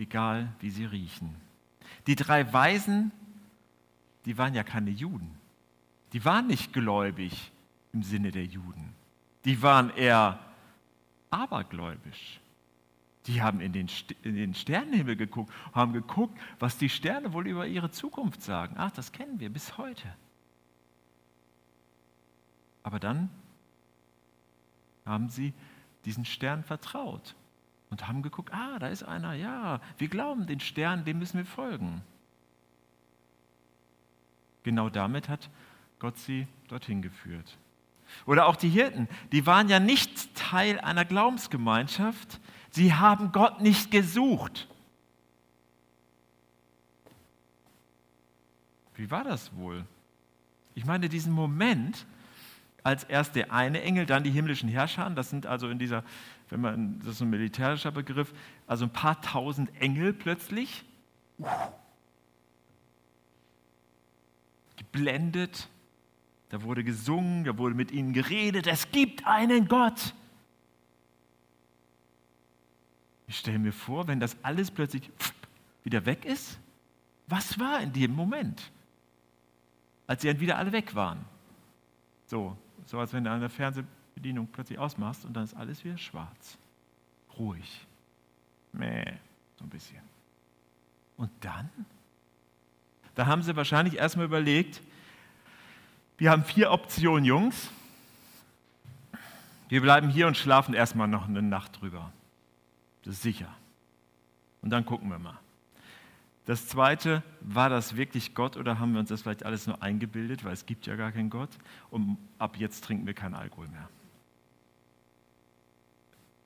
egal, 0.00 0.52
wie 0.60 0.70
sie 0.70 0.84
riechen. 0.84 1.36
Die 2.06 2.16
drei 2.16 2.52
Weisen, 2.52 3.12
die 4.24 4.36
waren 4.38 4.54
ja 4.54 4.64
keine 4.64 4.90
Juden. 4.90 5.38
Die 6.12 6.24
waren 6.24 6.46
nicht 6.46 6.72
gläubig 6.72 7.52
im 7.92 8.02
Sinne 8.02 8.32
der 8.32 8.44
Juden. 8.44 8.94
Die 9.44 9.62
waren 9.62 9.90
eher 9.90 10.38
abergläubisch. 11.30 12.40
Die 13.26 13.42
haben 13.42 13.60
in 13.60 13.72
den, 13.72 13.88
in 14.22 14.34
den 14.34 14.54
Sternenhimmel 14.54 15.14
geguckt, 15.14 15.52
haben 15.72 15.92
geguckt, 15.92 16.38
was 16.58 16.78
die 16.78 16.88
Sterne 16.88 17.32
wohl 17.32 17.46
über 17.46 17.66
ihre 17.66 17.90
Zukunft 17.90 18.42
sagen. 18.42 18.74
Ach, 18.78 18.90
das 18.90 19.12
kennen 19.12 19.38
wir 19.38 19.50
bis 19.50 19.76
heute. 19.78 20.08
Aber 22.82 22.98
dann 22.98 23.28
haben 25.04 25.28
sie 25.28 25.52
diesen 26.04 26.24
Stern 26.24 26.64
vertraut 26.64 27.34
und 27.90 28.06
haben 28.06 28.22
geguckt, 28.22 28.52
ah, 28.52 28.78
da 28.78 28.88
ist 28.88 29.02
einer, 29.02 29.34
ja, 29.34 29.80
wir 29.98 30.08
glauben 30.08 30.46
den 30.46 30.60
Stern, 30.60 31.04
dem 31.04 31.18
müssen 31.18 31.38
wir 31.38 31.44
folgen. 31.44 32.02
Genau 34.62 34.88
damit 34.88 35.28
hat 35.28 35.50
Gott 35.98 36.18
sie 36.18 36.46
dorthin 36.68 37.02
geführt. 37.02 37.58
Oder 38.26 38.46
auch 38.46 38.56
die 38.56 38.68
Hirten, 38.68 39.08
die 39.32 39.46
waren 39.46 39.68
ja 39.68 39.80
nicht 39.80 40.34
Teil 40.34 40.80
einer 40.80 41.04
Glaubensgemeinschaft, 41.04 42.40
sie 42.70 42.94
haben 42.94 43.32
Gott 43.32 43.60
nicht 43.60 43.90
gesucht. 43.90 44.68
Wie 48.94 49.10
war 49.10 49.24
das 49.24 49.54
wohl? 49.56 49.84
Ich 50.74 50.84
meine, 50.84 51.08
diesen 51.08 51.32
Moment, 51.32 52.06
als 52.82 53.04
erst 53.04 53.34
der 53.34 53.52
eine 53.52 53.82
Engel, 53.82 54.06
dann 54.06 54.24
die 54.24 54.30
himmlischen 54.30 54.68
Herrscher, 54.68 55.08
das 55.10 55.30
sind 55.30 55.46
also 55.46 55.68
in 55.68 55.78
dieser 55.78 56.04
wenn 56.50 56.60
man, 56.60 56.98
das 57.00 57.08
ist 57.08 57.22
ein 57.22 57.30
militärischer 57.30 57.92
Begriff, 57.92 58.32
also 58.66 58.84
ein 58.84 58.92
paar 58.92 59.20
tausend 59.22 59.74
Engel 59.80 60.12
plötzlich, 60.12 60.84
geblendet, 64.76 65.68
da 66.48 66.62
wurde 66.62 66.82
gesungen, 66.82 67.44
da 67.44 67.56
wurde 67.56 67.74
mit 67.74 67.92
ihnen 67.92 68.12
geredet, 68.12 68.66
es 68.66 68.90
gibt 68.90 69.26
einen 69.26 69.68
Gott. 69.68 70.14
Ich 73.28 73.38
stelle 73.38 73.60
mir 73.60 73.72
vor, 73.72 74.08
wenn 74.08 74.18
das 74.18 74.36
alles 74.42 74.72
plötzlich 74.72 75.08
wieder 75.84 76.04
weg 76.04 76.24
ist, 76.24 76.58
was 77.28 77.60
war 77.60 77.80
in 77.80 77.92
dem 77.92 78.12
Moment, 78.12 78.72
als 80.08 80.22
sie 80.22 80.28
dann 80.28 80.40
wieder 80.40 80.58
alle 80.58 80.72
weg 80.72 80.96
waren? 80.96 81.24
So, 82.26 82.56
so 82.86 82.98
als 82.98 83.12
wenn 83.12 83.24
an 83.28 83.40
der 83.40 83.48
Fernseh 83.48 83.84
Bedienung 84.20 84.48
plötzlich 84.52 84.78
ausmachst 84.78 85.24
und 85.24 85.32
dann 85.32 85.44
ist 85.44 85.54
alles 85.54 85.82
wieder 85.82 85.96
schwarz. 85.96 86.58
Ruhig. 87.38 87.86
Mäh, 88.72 89.04
so 89.58 89.64
ein 89.64 89.70
bisschen. 89.70 90.02
Und 91.16 91.30
dann? 91.40 91.70
Da 93.14 93.26
haben 93.26 93.42
sie 93.42 93.56
wahrscheinlich 93.56 93.96
erstmal 93.96 94.26
überlegt, 94.26 94.82
wir 96.18 96.30
haben 96.30 96.44
vier 96.44 96.70
Optionen, 96.70 97.24
Jungs. 97.24 97.70
Wir 99.70 99.80
bleiben 99.80 100.10
hier 100.10 100.26
und 100.26 100.36
schlafen 100.36 100.74
erstmal 100.74 101.08
noch 101.08 101.26
eine 101.26 101.40
Nacht 101.40 101.80
drüber. 101.80 102.12
Das 103.04 103.14
ist 103.14 103.22
sicher. 103.22 103.48
Und 104.60 104.68
dann 104.68 104.84
gucken 104.84 105.08
wir 105.08 105.18
mal. 105.18 105.38
Das 106.44 106.68
zweite, 106.68 107.22
war 107.40 107.70
das 107.70 107.96
wirklich 107.96 108.34
Gott 108.34 108.58
oder 108.58 108.78
haben 108.78 108.92
wir 108.92 109.00
uns 109.00 109.08
das 109.08 109.22
vielleicht 109.22 109.46
alles 109.46 109.66
nur 109.66 109.82
eingebildet, 109.82 110.44
weil 110.44 110.52
es 110.52 110.66
gibt 110.66 110.86
ja 110.86 110.96
gar 110.96 111.10
keinen 111.10 111.30
Gott 111.30 111.50
und 111.90 112.18
ab 112.38 112.58
jetzt 112.58 112.84
trinken 112.84 113.06
wir 113.06 113.14
keinen 113.14 113.34
Alkohol 113.34 113.68
mehr. 113.68 113.88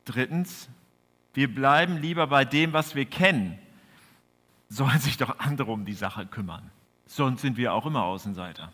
Drittens, 0.05 0.69
wir 1.33 1.53
bleiben 1.53 1.97
lieber 1.97 2.27
bei 2.27 2.45
dem, 2.45 2.73
was 2.73 2.95
wir 2.95 3.05
kennen. 3.05 3.59
Sollen 4.69 4.99
sich 4.99 5.17
doch 5.17 5.39
andere 5.39 5.73
um 5.73 5.85
die 5.85 5.95
Sache 5.95 6.27
kümmern. 6.27 6.71
Sonst 7.07 7.43
sind 7.43 7.57
wir 7.57 7.73
auch 7.75 7.87
immer 7.87 8.05
Außenseiter. 8.05 8.73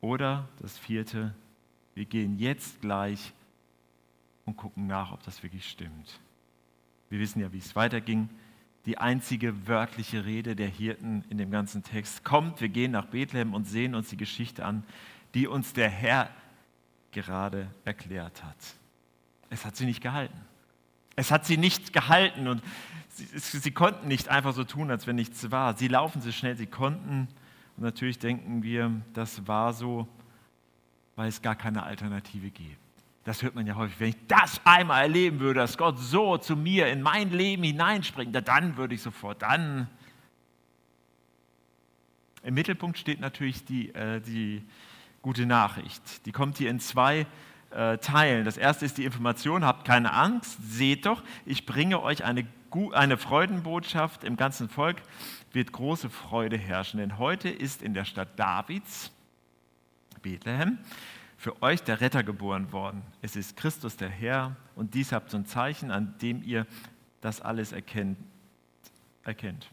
Oder 0.00 0.48
das 0.60 0.78
vierte, 0.78 1.34
wir 1.94 2.04
gehen 2.04 2.38
jetzt 2.38 2.80
gleich 2.80 3.32
und 4.44 4.56
gucken 4.56 4.86
nach, 4.86 5.12
ob 5.12 5.22
das 5.24 5.42
wirklich 5.42 5.68
stimmt. 5.68 6.20
Wir 7.08 7.18
wissen 7.18 7.40
ja, 7.40 7.52
wie 7.52 7.58
es 7.58 7.74
weiterging. 7.74 8.28
Die 8.84 8.98
einzige 8.98 9.66
wörtliche 9.66 10.24
Rede 10.24 10.54
der 10.54 10.68
Hirten 10.68 11.24
in 11.28 11.38
dem 11.38 11.50
ganzen 11.50 11.82
Text 11.82 12.22
kommt, 12.22 12.60
wir 12.60 12.68
gehen 12.68 12.92
nach 12.92 13.06
Bethlehem 13.06 13.52
und 13.52 13.64
sehen 13.64 13.94
uns 13.94 14.10
die 14.10 14.16
Geschichte 14.16 14.64
an, 14.64 14.84
die 15.34 15.48
uns 15.48 15.72
der 15.72 15.88
Herr 15.88 16.30
gerade 17.10 17.68
erklärt 17.84 18.44
hat. 18.44 18.56
Es 19.50 19.64
hat 19.64 19.76
sie 19.76 19.86
nicht 19.86 20.02
gehalten. 20.02 20.38
Es 21.14 21.30
hat 21.30 21.46
sie 21.46 21.56
nicht 21.56 21.92
gehalten 21.92 22.46
und 22.48 22.62
sie, 23.08 23.58
sie, 23.58 23.70
konnten 23.70 24.08
nicht 24.08 24.28
einfach 24.28 24.52
so 24.52 24.64
tun, 24.64 24.90
als 24.90 25.06
wenn 25.06 25.16
nichts 25.16 25.50
war. 25.50 25.76
Sie 25.76 25.88
laufen 25.88 26.20
so 26.20 26.30
schnell 26.30 26.56
sie 26.56 26.66
konnten. 26.66 27.28
Und 27.76 27.84
natürlich 27.84 28.18
denken 28.18 28.62
wir, 28.62 28.90
das 29.14 29.46
war 29.46 29.72
so, 29.72 30.06
weil 31.14 31.28
es 31.28 31.40
gar 31.40 31.54
keine 31.54 31.82
Alternative 31.84 32.50
gibt. 32.50 32.76
Das 33.24 33.42
hört 33.42 33.54
man 33.54 33.66
ja 33.66 33.74
häufig. 33.74 33.98
Wenn 33.98 34.08
ich 34.10 34.26
das 34.28 34.60
einmal 34.64 35.02
erleben 35.02 35.40
würde, 35.40 35.60
dass 35.60 35.76
Gott 35.76 35.98
so 35.98 36.38
zu 36.38 36.54
mir 36.54 36.86
in 36.86 37.02
mein 37.02 37.30
Leben 37.30 37.64
hineinspringt, 37.64 38.34
dann 38.46 38.76
würde 38.76 38.94
ich 38.94 39.02
sofort, 39.02 39.42
dann. 39.42 39.88
Im 42.44 42.54
Mittelpunkt 42.54 42.96
steht 42.96 43.18
natürlich 43.18 43.64
die, 43.64 43.92
äh, 43.94 44.20
die 44.20 44.62
gute 45.22 45.44
Nachricht. 45.44 46.24
Die 46.24 46.30
kommt 46.30 46.58
hier 46.58 46.70
in 46.70 46.78
zwei 46.78 47.26
äh, 47.76 47.98
teilen. 47.98 48.44
Das 48.44 48.56
erste 48.56 48.86
ist 48.86 48.96
die 48.96 49.04
Information, 49.04 49.64
habt 49.64 49.86
keine 49.86 50.12
Angst, 50.12 50.56
seht 50.62 51.04
doch, 51.04 51.22
ich 51.44 51.66
bringe 51.66 52.02
euch 52.02 52.24
eine, 52.24 52.46
eine 52.92 53.18
Freudenbotschaft, 53.18 54.24
im 54.24 54.36
ganzen 54.36 54.68
Volk 54.68 54.96
wird 55.52 55.72
große 55.72 56.08
Freude 56.08 56.56
herrschen, 56.56 57.00
denn 57.00 57.18
heute 57.18 57.50
ist 57.50 57.82
in 57.82 57.92
der 57.92 58.06
Stadt 58.06 58.38
Davids, 58.38 59.12
Bethlehem, 60.22 60.78
für 61.36 61.62
euch 61.62 61.82
der 61.82 62.00
Retter 62.00 62.22
geboren 62.22 62.72
worden. 62.72 63.02
Es 63.20 63.36
ist 63.36 63.56
Christus 63.58 63.96
der 63.96 64.08
Herr 64.08 64.56
und 64.74 64.94
dies 64.94 65.12
habt 65.12 65.30
so 65.30 65.36
ein 65.36 65.44
Zeichen, 65.44 65.90
an 65.90 66.14
dem 66.22 66.42
ihr 66.42 66.66
das 67.20 67.42
alles 67.42 67.72
erkennt. 67.72 68.18
erkennt. 69.22 69.70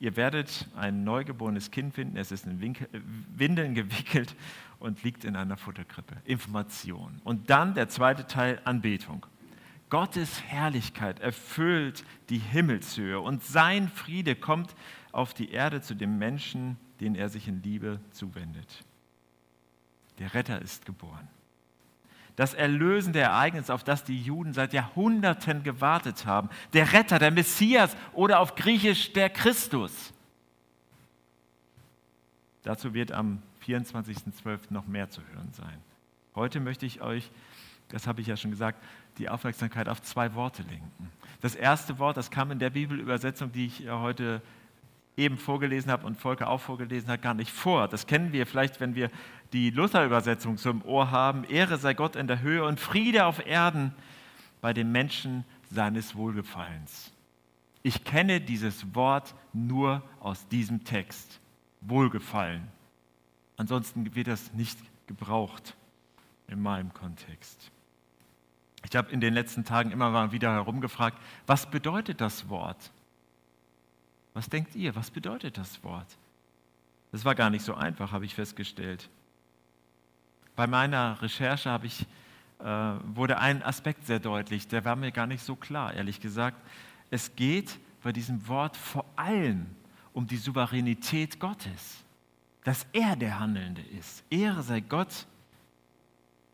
Ihr 0.00 0.16
werdet 0.16 0.66
ein 0.76 1.04
neugeborenes 1.04 1.70
Kind 1.70 1.94
finden, 1.94 2.16
es 2.16 2.32
ist 2.32 2.46
in 2.46 2.74
Windeln 3.36 3.74
gewickelt 3.74 4.34
und 4.78 5.02
liegt 5.02 5.24
in 5.24 5.36
einer 5.36 5.58
Futterkrippe. 5.58 6.16
Information. 6.24 7.20
Und 7.22 7.50
dann 7.50 7.74
der 7.74 7.90
zweite 7.90 8.26
Teil, 8.26 8.60
Anbetung. 8.64 9.26
Gottes 9.90 10.42
Herrlichkeit 10.44 11.20
erfüllt 11.20 12.04
die 12.30 12.38
Himmelshöhe 12.38 13.20
und 13.20 13.44
sein 13.44 13.88
Friede 13.88 14.36
kommt 14.36 14.74
auf 15.12 15.34
die 15.34 15.50
Erde 15.50 15.82
zu 15.82 15.94
dem 15.94 16.16
Menschen, 16.16 16.78
den 17.00 17.14
er 17.14 17.28
sich 17.28 17.46
in 17.46 17.62
Liebe 17.62 18.00
zuwendet. 18.10 18.84
Der 20.18 20.32
Retter 20.32 20.62
ist 20.62 20.86
geboren. 20.86 21.28
Das 22.40 22.54
erlösende 22.54 23.20
Ereignis, 23.20 23.68
auf 23.68 23.84
das 23.84 24.02
die 24.02 24.18
Juden 24.18 24.54
seit 24.54 24.72
Jahrhunderten 24.72 25.62
gewartet 25.62 26.24
haben. 26.24 26.48
Der 26.72 26.94
Retter, 26.94 27.18
der 27.18 27.30
Messias 27.30 27.94
oder 28.14 28.38
auf 28.38 28.54
Griechisch 28.54 29.12
der 29.12 29.28
Christus. 29.28 30.14
Dazu 32.62 32.94
wird 32.94 33.12
am 33.12 33.42
24.12. 33.66 34.58
noch 34.70 34.86
mehr 34.86 35.10
zu 35.10 35.20
hören 35.34 35.52
sein. 35.52 35.82
Heute 36.34 36.60
möchte 36.60 36.86
ich 36.86 37.02
euch, 37.02 37.30
das 37.90 38.06
habe 38.06 38.22
ich 38.22 38.28
ja 38.28 38.38
schon 38.38 38.52
gesagt, 38.52 38.82
die 39.18 39.28
Aufmerksamkeit 39.28 39.90
auf 39.90 40.00
zwei 40.00 40.34
Worte 40.34 40.62
lenken. 40.62 41.12
Das 41.42 41.54
erste 41.54 41.98
Wort, 41.98 42.16
das 42.16 42.30
kam 42.30 42.52
in 42.52 42.58
der 42.58 42.70
Bibelübersetzung, 42.70 43.52
die 43.52 43.66
ich 43.66 43.90
heute 43.90 44.40
eben 45.16 45.36
vorgelesen 45.36 45.90
habe 45.90 46.06
und 46.06 46.16
Volker 46.16 46.48
auch 46.48 46.60
vorgelesen 46.60 47.08
hat, 47.08 47.22
gar 47.22 47.34
nicht 47.34 47.50
vor. 47.50 47.88
Das 47.88 48.06
kennen 48.06 48.32
wir 48.32 48.46
vielleicht, 48.46 48.80
wenn 48.80 48.94
wir 48.94 49.10
die 49.52 49.70
Luther-Übersetzung 49.70 50.56
zum 50.56 50.82
Ohr 50.84 51.10
haben. 51.10 51.44
Ehre 51.44 51.78
sei 51.78 51.94
Gott 51.94 52.16
in 52.16 52.26
der 52.26 52.40
Höhe 52.40 52.64
und 52.64 52.80
Friede 52.80 53.26
auf 53.26 53.44
Erden 53.44 53.92
bei 54.60 54.72
den 54.72 54.92
Menschen 54.92 55.44
seines 55.70 56.14
Wohlgefallens. 56.14 57.12
Ich 57.82 58.04
kenne 58.04 58.40
dieses 58.40 58.94
Wort 58.94 59.34
nur 59.52 60.02
aus 60.20 60.46
diesem 60.48 60.84
Text. 60.84 61.40
Wohlgefallen. 61.80 62.68
Ansonsten 63.56 64.14
wird 64.14 64.26
das 64.26 64.52
nicht 64.52 64.78
gebraucht 65.06 65.74
in 66.46 66.60
meinem 66.60 66.92
Kontext. 66.92 67.70
Ich 68.88 68.96
habe 68.96 69.10
in 69.10 69.20
den 69.20 69.34
letzten 69.34 69.64
Tagen 69.64 69.90
immer 69.90 70.10
mal 70.10 70.32
wieder 70.32 70.52
herumgefragt, 70.52 71.18
was 71.46 71.70
bedeutet 71.70 72.20
das 72.20 72.48
Wort? 72.48 72.90
Was 74.34 74.48
denkt 74.48 74.74
ihr? 74.74 74.94
Was 74.94 75.10
bedeutet 75.10 75.58
das 75.58 75.82
Wort? 75.82 76.06
Das 77.12 77.24
war 77.24 77.34
gar 77.34 77.50
nicht 77.50 77.64
so 77.64 77.74
einfach, 77.74 78.12
habe 78.12 78.24
ich 78.24 78.34
festgestellt. 78.34 79.08
Bei 80.54 80.66
meiner 80.66 81.20
Recherche 81.22 81.80
ich, 81.82 82.06
äh, 82.60 82.64
wurde 82.64 83.38
ein 83.38 83.62
Aspekt 83.62 84.06
sehr 84.06 84.20
deutlich, 84.20 84.68
der 84.68 84.84
war 84.84 84.96
mir 84.96 85.10
gar 85.10 85.26
nicht 85.26 85.42
so 85.42 85.56
klar, 85.56 85.94
ehrlich 85.94 86.20
gesagt. 86.20 86.58
Es 87.10 87.34
geht 87.34 87.78
bei 88.02 88.12
diesem 88.12 88.46
Wort 88.46 88.76
vor 88.76 89.04
allem 89.16 89.66
um 90.12 90.26
die 90.26 90.36
Souveränität 90.36 91.40
Gottes, 91.40 92.04
dass 92.64 92.86
er 92.92 93.16
der 93.16 93.40
Handelnde 93.40 93.82
ist. 93.98 94.22
Ehre 94.30 94.62
sei 94.62 94.80
Gott 94.80 95.26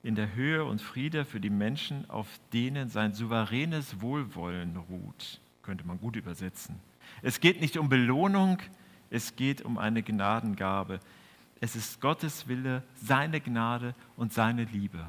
in 0.02 0.14
der 0.14 0.34
Höhe 0.34 0.64
und 0.64 0.80
Friede 0.80 1.24
für 1.24 1.40
die 1.40 1.50
Menschen, 1.50 2.08
auf 2.08 2.28
denen 2.52 2.88
sein 2.88 3.12
souveränes 3.12 4.00
Wohlwollen 4.00 4.76
ruht, 4.76 5.40
könnte 5.62 5.86
man 5.86 5.98
gut 5.98 6.16
übersetzen. 6.16 6.78
Es 7.22 7.40
geht 7.40 7.60
nicht 7.60 7.76
um 7.76 7.88
Belohnung, 7.88 8.58
es 9.10 9.36
geht 9.36 9.62
um 9.62 9.78
eine 9.78 10.02
Gnadengabe. 10.02 11.00
Es 11.60 11.76
ist 11.76 12.00
Gottes 12.00 12.48
Wille, 12.48 12.82
seine 12.94 13.40
Gnade 13.40 13.94
und 14.16 14.32
seine 14.32 14.64
Liebe. 14.64 15.06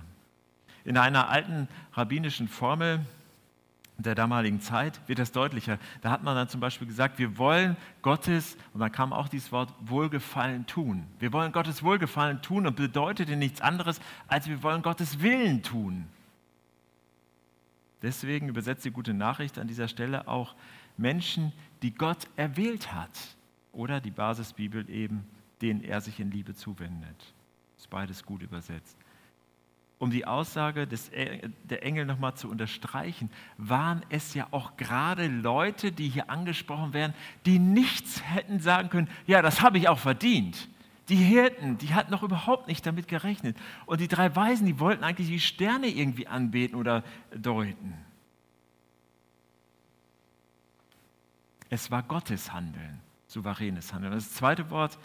In 0.85 0.97
einer 0.97 1.29
alten 1.29 1.67
rabbinischen 1.93 2.47
Formel 2.47 3.05
der 3.97 4.15
damaligen 4.15 4.61
Zeit 4.61 5.01
wird 5.07 5.19
das 5.19 5.31
deutlicher. 5.31 5.79
Da 6.01 6.11
hat 6.11 6.23
man 6.23 6.35
dann 6.35 6.49
zum 6.49 6.61
Beispiel 6.61 6.87
gesagt, 6.87 7.17
wir 7.17 7.37
wollen 7.37 7.75
Gottes, 8.01 8.55
und 8.73 8.79
dann 8.79 8.91
kam 8.91 9.11
auch 9.11 9.27
dieses 9.27 9.51
Wort 9.51 9.73
Wohlgefallen 9.81 10.65
tun. 10.67 11.07
Wir 11.19 11.33
wollen 11.33 11.51
Gottes 11.51 11.83
Wohlgefallen 11.83 12.41
tun 12.41 12.67
und 12.67 12.75
bedeutete 12.75 13.35
nichts 13.35 13.59
anderes, 13.59 13.99
als 14.27 14.47
wir 14.47 14.61
wollen 14.61 14.83
Gottes 14.83 15.21
Willen 15.21 15.63
tun. 15.63 16.05
Deswegen 18.03 18.49
übersetzt 18.49 18.85
die 18.85 18.91
gute 18.91 19.15
Nachricht 19.15 19.57
an 19.57 19.67
dieser 19.67 19.87
Stelle 19.87 20.27
auch 20.27 20.53
Menschen, 20.97 21.51
die 21.66 21.66
Gott 21.93 22.27
erwählt 22.35 22.93
hat. 22.93 23.11
Oder 23.71 24.01
die 24.01 24.11
Basisbibel 24.11 24.89
eben, 24.89 25.25
denen 25.61 25.83
er 25.83 26.01
sich 26.01 26.19
in 26.19 26.31
Liebe 26.31 26.55
zuwendet. 26.55 27.33
Ist 27.77 27.89
beides 27.89 28.23
gut 28.23 28.41
übersetzt. 28.41 28.97
Um 29.99 30.11
die 30.11 30.25
Aussage 30.25 30.85
des, 30.85 31.09
der 31.09 31.83
Engel 31.83 32.05
nochmal 32.05 32.35
zu 32.35 32.49
unterstreichen, 32.49 33.31
waren 33.57 34.03
es 34.09 34.35
ja 34.35 34.47
auch 34.51 34.77
gerade 34.77 35.27
Leute, 35.27 35.91
die 35.91 36.07
hier 36.07 36.29
angesprochen 36.29 36.93
werden, 36.93 37.15
die 37.47 37.57
nichts 37.57 38.21
hätten 38.23 38.59
sagen 38.59 38.89
können, 38.89 39.09
ja, 39.25 39.41
das 39.41 39.61
habe 39.61 39.79
ich 39.79 39.89
auch 39.89 39.97
verdient. 39.97 40.69
Die 41.09 41.15
Hirten, 41.15 41.77
die 41.79 41.95
hatten 41.95 42.11
noch 42.11 42.21
überhaupt 42.21 42.67
nicht 42.67 42.85
damit 42.85 43.07
gerechnet. 43.07 43.57
Und 43.85 44.01
die 44.01 44.07
drei 44.07 44.35
Weisen, 44.35 44.67
die 44.67 44.79
wollten 44.79 45.03
eigentlich 45.03 45.29
die 45.29 45.39
Sterne 45.39 45.87
irgendwie 45.87 46.27
anbeten 46.27 46.77
oder 46.77 47.03
deuten. 47.35 47.95
Es 51.69 51.91
war 51.91 52.03
Gottes 52.03 52.51
Handeln, 52.51 53.01
souveränes 53.27 53.93
Handeln. 53.93 54.13
Das 54.13 54.33
zweite 54.33 54.69
Wort, 54.69 54.97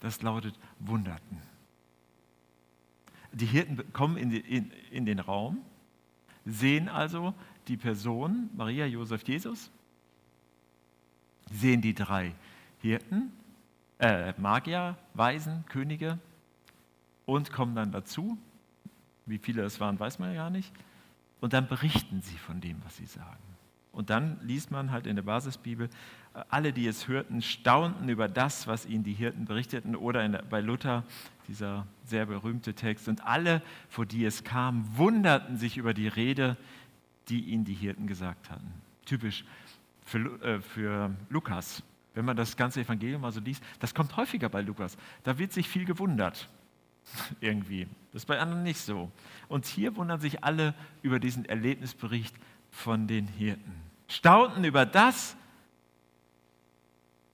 das 0.00 0.22
lautet 0.22 0.58
Wunderten. 0.78 1.40
Die 3.32 3.46
Hirten 3.46 3.92
kommen 3.92 4.16
in, 4.16 4.30
die, 4.30 4.40
in, 4.40 4.70
in 4.90 5.06
den 5.06 5.18
Raum, 5.18 5.58
sehen 6.44 6.88
also 6.88 7.34
die 7.68 7.76
Person, 7.76 8.50
Maria, 8.54 8.84
Josef, 8.84 9.26
Jesus, 9.26 9.70
sehen 11.50 11.80
die 11.80 11.94
drei 11.94 12.34
Hirten, 12.80 13.32
äh, 13.98 14.34
Magier, 14.38 14.96
Weisen, 15.14 15.64
Könige 15.66 16.18
und 17.24 17.52
kommen 17.52 17.74
dann 17.74 17.92
dazu. 17.92 18.36
Wie 19.24 19.38
viele 19.38 19.62
es 19.62 19.80
waren, 19.80 19.98
weiß 19.98 20.18
man 20.18 20.34
ja 20.34 20.50
nicht. 20.50 20.72
Und 21.40 21.52
dann 21.52 21.68
berichten 21.68 22.20
sie 22.22 22.36
von 22.36 22.60
dem, 22.60 22.84
was 22.84 22.96
sie 22.96 23.06
sagen. 23.06 23.51
Und 23.92 24.08
dann 24.08 24.38
liest 24.42 24.70
man 24.70 24.90
halt 24.90 25.06
in 25.06 25.16
der 25.16 25.22
Basisbibel, 25.22 25.88
äh, 26.34 26.42
alle, 26.48 26.72
die 26.72 26.86
es 26.86 27.08
hörten, 27.08 27.42
staunten 27.42 28.08
über 28.08 28.28
das, 28.28 28.66
was 28.66 28.86
ihnen 28.86 29.04
die 29.04 29.12
Hirten 29.12 29.44
berichteten. 29.44 29.94
Oder 29.94 30.26
der, 30.28 30.42
bei 30.42 30.60
Luther, 30.60 31.04
dieser 31.48 31.86
sehr 32.04 32.26
berühmte 32.26 32.74
Text. 32.74 33.08
Und 33.08 33.24
alle, 33.26 33.62
vor 33.88 34.06
die 34.06 34.24
es 34.24 34.44
kam, 34.44 34.96
wunderten 34.96 35.58
sich 35.58 35.76
über 35.76 35.92
die 35.94 36.08
Rede, 36.08 36.56
die 37.28 37.40
ihnen 37.40 37.64
die 37.64 37.74
Hirten 37.74 38.06
gesagt 38.06 38.50
hatten. 38.50 38.72
Typisch 39.04 39.44
für, 40.04 40.40
äh, 40.42 40.60
für 40.60 41.14
Lukas. 41.28 41.82
Wenn 42.14 42.24
man 42.24 42.36
das 42.36 42.56
ganze 42.56 42.80
Evangelium 42.80 43.22
mal 43.22 43.32
so 43.32 43.40
liest, 43.40 43.62
das 43.80 43.94
kommt 43.94 44.16
häufiger 44.16 44.48
bei 44.48 44.62
Lukas. 44.62 44.96
Da 45.24 45.38
wird 45.38 45.52
sich 45.52 45.68
viel 45.68 45.84
gewundert. 45.84 46.48
Irgendwie. 47.40 47.86
Das 48.12 48.22
ist 48.22 48.26
bei 48.26 48.38
anderen 48.38 48.62
nicht 48.62 48.80
so. 48.80 49.10
Und 49.48 49.66
hier 49.66 49.96
wundern 49.96 50.20
sich 50.20 50.44
alle 50.44 50.74
über 51.02 51.18
diesen 51.18 51.44
Erlebnisbericht 51.44 52.34
von 52.72 53.06
den 53.06 53.28
Hirten. 53.28 53.80
Staunten 54.08 54.64
über 54.64 54.84
das, 54.84 55.36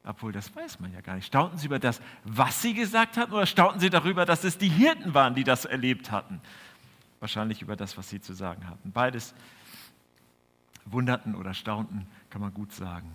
obwohl 0.04 0.32
das 0.32 0.54
weiß 0.54 0.80
man 0.80 0.92
ja 0.92 1.00
gar 1.00 1.14
nicht. 1.14 1.26
Staunten 1.26 1.56
sie 1.56 1.66
über 1.66 1.78
das, 1.78 2.02
was 2.24 2.60
sie 2.60 2.74
gesagt 2.74 3.16
hatten, 3.16 3.32
oder 3.32 3.46
staunten 3.46 3.80
sie 3.80 3.88
darüber, 3.88 4.26
dass 4.26 4.44
es 4.44 4.58
die 4.58 4.68
Hirten 4.68 5.14
waren, 5.14 5.34
die 5.34 5.44
das 5.44 5.64
erlebt 5.64 6.10
hatten? 6.10 6.40
Wahrscheinlich 7.20 7.62
über 7.62 7.76
das, 7.76 7.96
was 7.96 8.10
sie 8.10 8.20
zu 8.20 8.34
sagen 8.34 8.66
hatten. 8.68 8.92
Beides 8.92 9.34
wunderten 10.84 11.34
oder 11.34 11.54
staunten, 11.54 12.06
kann 12.30 12.40
man 12.40 12.52
gut 12.52 12.72
sagen. 12.72 13.10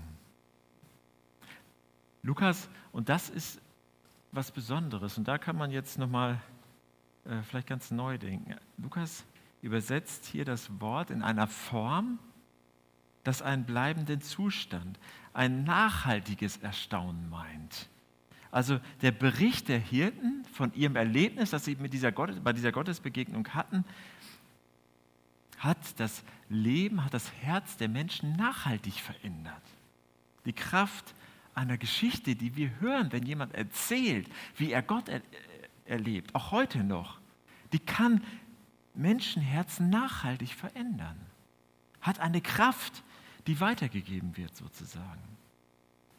Lukas, 2.22 2.70
und 2.92 3.10
das 3.10 3.30
ist 3.30 3.62
was 4.32 4.52
Besonderes, 4.52 5.18
und 5.18 5.28
da 5.28 5.38
kann 5.38 5.58
man 5.58 5.72
jetzt 5.72 5.98
nochmal 5.98 6.40
äh, 7.26 7.42
vielleicht 7.44 7.68
ganz 7.68 7.92
neu 7.92 8.18
denken. 8.18 8.56
Lukas 8.78 9.26
übersetzt 9.64 10.26
hier 10.26 10.46
das 10.46 10.80
Wort 10.80 11.10
in 11.10 11.24
einer 11.24 11.48
Form, 11.48 12.20
das 13.24 13.42
einen 13.42 13.64
bleibenden 13.64 14.22
Zustand, 14.22 15.00
ein 15.34 15.64
nachhaltiges 15.64 16.58
Erstaunen 16.58 17.30
meint. 17.30 17.90
Also 18.52 18.80
der 19.02 19.12
Bericht 19.12 19.70
der 19.70 19.80
Hirten 19.80 20.46
von 20.54 20.74
ihrem 20.76 20.96
Erlebnis, 20.96 21.50
das 21.50 21.66
sie 21.66 21.76
mit 21.78 21.94
dieser 21.94 22.12
Gottes, 22.12 22.40
bei 22.42 22.54
dieser 22.54 22.72
Gottesbegegnung 22.72 23.48
hatten, 23.48 23.86
hat 25.58 25.78
das 25.98 26.24
Leben, 26.50 27.04
hat 27.04 27.14
das 27.14 27.32
Herz 27.32 27.78
der 27.78 27.88
Menschen 27.88 28.36
nachhaltig 28.36 28.96
verändert. 28.96 29.64
Die 30.46 30.54
Kraft 30.54 31.16
einer 31.56 31.78
Geschichte, 31.78 32.36
die 32.36 32.56
wir 32.56 32.80
hören, 32.82 33.12
wenn 33.12 33.26
jemand 33.26 33.56
erzählt, 33.56 34.30
wie 34.58 34.72
er 34.72 34.82
Gott 34.82 35.08
er, 35.08 35.22
erlebt, 35.86 36.36
auch 36.36 36.52
heute 36.52 36.84
noch, 36.84 37.20
die 37.72 37.80
kann 37.80 38.24
Menschenherzen 38.94 39.90
nachhaltig 39.90 40.54
verändern. 40.54 41.20
Hat 42.02 42.20
eine 42.20 42.42
Kraft, 42.42 43.04
die 43.48 43.60
weitergegeben 43.60 44.38
wird 44.38 44.56
sozusagen. 44.56 45.22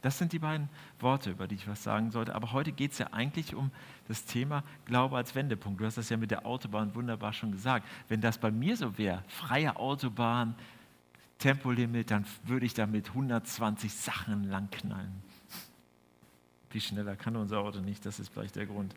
Das 0.04 0.18
sind 0.18 0.34
die 0.34 0.38
beiden 0.38 0.68
Worte, 1.00 1.30
über 1.30 1.48
die 1.48 1.54
ich 1.54 1.66
was 1.66 1.82
sagen 1.82 2.10
sollte. 2.10 2.34
Aber 2.34 2.52
heute 2.52 2.72
geht 2.72 2.92
es 2.92 2.98
ja 2.98 3.06
eigentlich 3.12 3.54
um 3.54 3.70
das 4.06 4.26
Thema 4.26 4.62
Glaube 4.84 5.16
als 5.16 5.34
Wendepunkt. 5.34 5.80
Du 5.80 5.86
hast 5.86 5.96
das 5.96 6.10
ja 6.10 6.18
mit 6.18 6.30
der 6.30 6.44
Autobahn 6.44 6.94
wunderbar 6.94 7.32
schon 7.32 7.52
gesagt. 7.52 7.86
Wenn 8.08 8.20
das 8.20 8.36
bei 8.36 8.50
mir 8.50 8.76
so 8.76 8.98
wäre, 8.98 9.24
freie 9.28 9.76
Autobahn, 9.76 10.54
Tempolimit, 11.38 12.10
dann 12.10 12.26
würde 12.44 12.66
ich 12.66 12.74
da 12.74 12.86
mit 12.86 13.08
120 13.08 13.94
Sachen 13.94 14.44
langknallen. 14.44 15.22
Wie 16.70 16.82
schneller 16.82 17.16
kann 17.16 17.36
unser 17.36 17.60
Auto 17.60 17.80
nicht, 17.80 18.04
das 18.04 18.18
ist 18.18 18.28
vielleicht 18.28 18.56
der 18.56 18.66
Grund. 18.66 18.94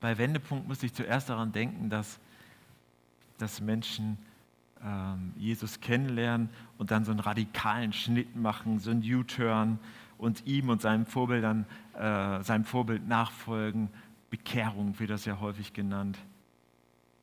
Bei 0.00 0.18
Wendepunkt 0.18 0.68
muss 0.68 0.82
ich 0.82 0.92
zuerst 0.92 1.28
daran 1.28 1.52
denken, 1.52 1.90
dass 1.90 2.18
dass 3.38 3.60
Menschen 3.60 4.18
ähm, 4.82 5.32
Jesus 5.36 5.80
kennenlernen 5.80 6.48
und 6.78 6.90
dann 6.90 7.04
so 7.04 7.10
einen 7.10 7.20
radikalen 7.20 7.92
Schnitt 7.92 8.36
machen, 8.36 8.78
so 8.78 8.90
einen 8.90 9.02
U-Turn 9.02 9.78
und 10.18 10.46
ihm 10.46 10.68
und 10.68 10.80
seinem 10.80 11.06
Vorbild, 11.06 11.44
dann, 11.44 11.66
äh, 11.94 12.42
seinem 12.42 12.64
Vorbild 12.64 13.06
nachfolgen. 13.06 13.88
Bekehrung 14.30 14.98
wird 14.98 15.10
das 15.10 15.24
ja 15.24 15.40
häufig 15.40 15.72
genannt. 15.72 16.18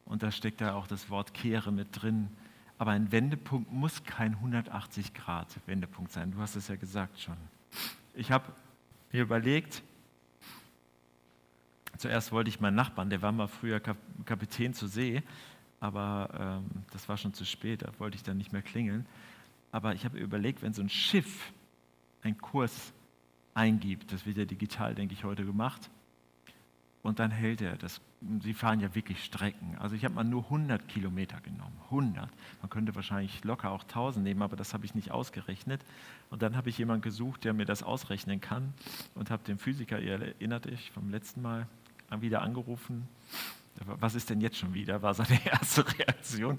Und 0.06 0.24
da 0.24 0.32
steckt 0.32 0.62
ja 0.62 0.74
auch 0.74 0.88
das 0.88 1.10
Wort 1.10 1.34
Kehre 1.34 1.72
mit 1.72 1.88
drin. 1.92 2.30
Aber 2.78 2.92
ein 2.92 3.12
Wendepunkt 3.12 3.72
muss 3.72 4.04
kein 4.04 4.36
180-Grad-Wendepunkt 4.38 6.12
sein. 6.12 6.32
Du 6.32 6.40
hast 6.40 6.56
es 6.56 6.68
ja 6.68 6.76
gesagt 6.76 7.20
schon. 7.20 7.38
Ich 8.14 8.32
habe 8.32 8.52
mir 9.12 9.22
überlegt, 9.22 9.84
zuerst 12.04 12.34
wollte 12.34 12.50
ich 12.50 12.60
meinen 12.60 12.76
Nachbarn, 12.76 13.10
der 13.10 13.22
war 13.22 13.32
mal 13.32 13.48
früher 13.48 13.80
Kapitän 13.80 14.74
zur 14.74 14.89
See, 14.89 15.24
aber 15.80 16.30
ähm, 16.38 16.84
das 16.92 17.08
war 17.08 17.16
schon 17.16 17.34
zu 17.34 17.46
spät, 17.46 17.82
da 17.82 17.92
wollte 17.98 18.18
ich 18.18 18.24
dann 18.24 18.38
nicht 18.38 18.52
mehr 18.52 18.62
klingeln. 18.62 19.06
aber 19.72 19.96
ich 19.96 20.04
habe 20.04 20.18
überlegt, 20.18 20.62
wenn 20.62 20.74
so 20.74 20.82
ein 20.82 20.89
Schiff 20.89 21.54
einen 22.22 22.38
Kurs 22.38 22.92
eingibt, 23.54 24.12
das 24.12 24.26
wird 24.26 24.38
ja 24.38 24.44
digital, 24.44 24.96
denke 24.96 25.13
ich, 25.13 25.24
heute 25.24 25.46
gemacht, 25.46 25.89
und 27.04 27.20
dann 27.20 27.32
hält 27.32 27.62
er 27.62 27.78
das. 27.78 28.02
Sie 28.42 28.54
fahren 28.54 28.80
ja 28.80 28.96
wirklich 28.96 29.24
Strecken. 29.24 29.78
Also 29.78 29.96
ich 29.96 30.06
habe 30.06 30.16
mal 30.16 30.24
nur 30.24 30.46
100 30.46 30.88
Kilometer 30.88 31.39
genommen. 31.42 31.78
100. 31.86 32.30
Man 32.62 32.70
könnte 32.70 32.96
wahrscheinlich 32.96 33.44
locker 33.44 33.72
auch 33.72 33.84
1000 33.84 34.24
nehmen, 34.24 34.42
aber 34.42 34.56
das 34.56 34.74
habe 34.74 34.86
ich 34.86 34.96
nicht 34.96 35.12
ausgerechnet. 35.12 35.84
Und 36.30 36.42
dann 36.42 36.56
habe 36.56 36.70
ich 36.70 36.78
jemanden 36.78 37.02
gesucht, 37.02 37.44
der 37.44 37.52
mir 37.52 37.66
das 37.66 37.84
ausrechnen 37.84 38.39
kann 38.39 38.74
und 39.16 39.32
habe 39.32 39.44
den 39.44 39.58
Physiker, 39.58 40.00
ihr 40.00 40.13
erinnert 40.13 40.66
euch 40.66 40.92
vom 40.92 41.10
letzten 41.10 41.42
Mal, 41.42 41.68
wieder 42.21 42.41
angerufen. 42.41 43.08
Was 43.86 44.15
ist 44.15 44.30
denn 44.30 44.39
jetzt 44.39 44.58
schon 44.58 44.73
wieder? 44.73 45.02
War 45.02 45.13
seine 45.13 45.43
erste 45.45 45.86
Reaktion. 45.97 46.58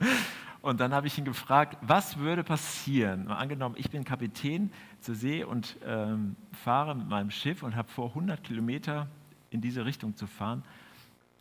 Und 0.62 0.80
dann 0.80 0.94
habe 0.94 1.06
ich 1.06 1.18
ihn 1.18 1.24
gefragt, 1.24 1.76
was 1.82 2.16
würde 2.18 2.42
passieren? 2.42 3.28
Angenommen, 3.28 3.74
ich 3.78 3.90
bin 3.90 4.04
Kapitän 4.04 4.72
zur 5.00 5.14
See 5.14 5.44
und 5.44 5.76
ähm, 5.84 6.36
fahre 6.64 6.94
mit 6.94 7.08
meinem 7.08 7.30
Schiff 7.30 7.62
und 7.62 7.76
habe 7.76 7.88
vor 7.88 8.08
100 8.08 8.42
Kilometer 8.42 9.06
in 9.50 9.60
diese 9.60 9.84
Richtung 9.84 10.16
zu 10.16 10.26
fahren, 10.26 10.64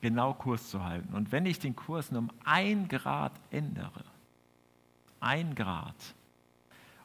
genau 0.01 0.33
Kurs 0.33 0.69
zu 0.69 0.83
halten. 0.83 1.13
Und 1.13 1.31
wenn 1.31 1.45
ich 1.45 1.59
den 1.59 1.75
Kurs 1.75 2.11
nur 2.11 2.23
um 2.23 2.31
ein 2.43 2.89
Grad 2.89 3.31
ändere, 3.49 4.03
ein 5.21 5.55
Grad, 5.55 5.95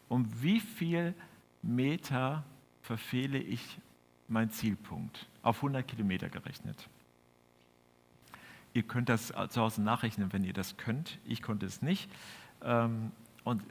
um 0.08 0.28
wie 0.42 0.58
viel 0.58 1.14
Meter 1.62 2.42
verfehle 2.82 3.38
ich 3.38 3.78
meinen 4.26 4.50
Zielpunkt? 4.50 5.26
Auf 5.42 5.58
100 5.58 5.86
Kilometer 5.86 6.28
gerechnet. 6.28 6.88
Ihr 8.74 8.83
könnt 8.83 9.09
das 9.09 9.33
zu 9.48 9.61
Hause 9.61 9.83
nachrechnen, 9.83 10.33
wenn 10.33 10.44
ihr 10.44 10.52
das 10.52 10.76
könnt. 10.76 11.18
Ich 11.24 11.42
konnte 11.42 11.66
es 11.66 11.83
nicht. 11.83 12.11
Ähm, 12.62 13.12
und 13.44 13.62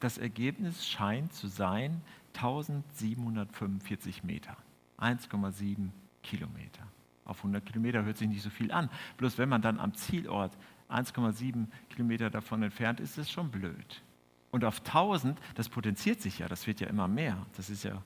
das 0.00 0.18
Ergebnis 0.18 0.86
scheint 0.86 1.32
zu 1.32 1.48
sein 1.48 2.02
1745 2.34 4.22
Meter. 4.22 4.56
1,7 4.98 5.90
Kilometer. 6.22 6.82
Auf 7.24 7.38
100 7.38 7.64
Kilometer 7.66 8.04
hört 8.04 8.16
sich 8.16 8.28
nicht 8.28 8.42
so 8.42 8.50
viel 8.50 8.72
an. 8.72 8.90
Bloß 9.16 9.38
wenn 9.38 9.48
man 9.48 9.62
dann 9.62 9.78
am 9.80 9.94
Zielort 9.94 10.56
1,7 10.88 11.66
Kilometer 11.90 12.30
davon 12.30 12.62
entfernt 12.62 13.00
ist, 13.00 13.12
ist 13.12 13.18
es 13.18 13.30
schon 13.30 13.50
blöd. 13.50 14.02
Und 14.50 14.64
auf 14.64 14.78
1000, 14.78 15.38
das 15.54 15.68
potenziert 15.68 16.20
sich 16.22 16.38
ja, 16.38 16.48
das 16.48 16.66
wird 16.66 16.80
ja 16.80 16.86
immer 16.86 17.06
mehr. 17.06 17.44
Das 17.56 17.68
ist 17.68 17.84
ja 17.84 18.02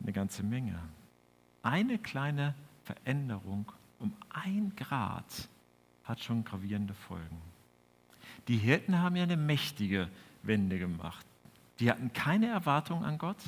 eine 0.00 0.12
ganze 0.12 0.42
Menge. 0.44 0.78
Eine 1.62 1.98
kleine 1.98 2.54
Veränderung 2.84 3.72
um 4.04 4.12
ein 4.28 4.72
Grad 4.76 5.48
hat 6.04 6.20
schon 6.20 6.44
gravierende 6.44 6.92
Folgen. 6.92 7.40
Die 8.48 8.58
Hirten 8.58 9.00
haben 9.00 9.16
ja 9.16 9.22
eine 9.22 9.38
mächtige 9.38 10.10
Wende 10.42 10.78
gemacht. 10.78 11.24
Die 11.80 11.90
hatten 11.90 12.12
keine 12.12 12.48
Erwartung 12.48 13.02
an 13.02 13.16
Gott, 13.16 13.38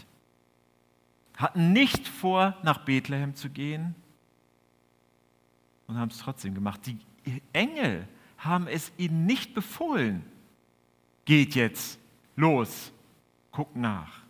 hatten 1.37 1.75
nicht 1.75 2.09
vor, 2.09 2.57
nach 2.63 2.79
Bethlehem 2.79 3.35
zu 3.35 3.51
gehen 3.51 3.95
und 5.87 5.99
haben 5.99 6.11
es 6.11 6.19
trotzdem 6.19 6.55
gemacht. 6.55 6.81
Die 6.87 6.99
Engel 7.53 8.09
haben 8.39 8.67
es 8.67 8.91
ihnen 8.97 9.27
nicht 9.27 9.53
befohlen. 9.53 10.25
Geht 11.27 11.55
jetzt, 11.55 11.99
los, 12.35 12.93
guck 13.53 13.77
nach. 13.77 14.23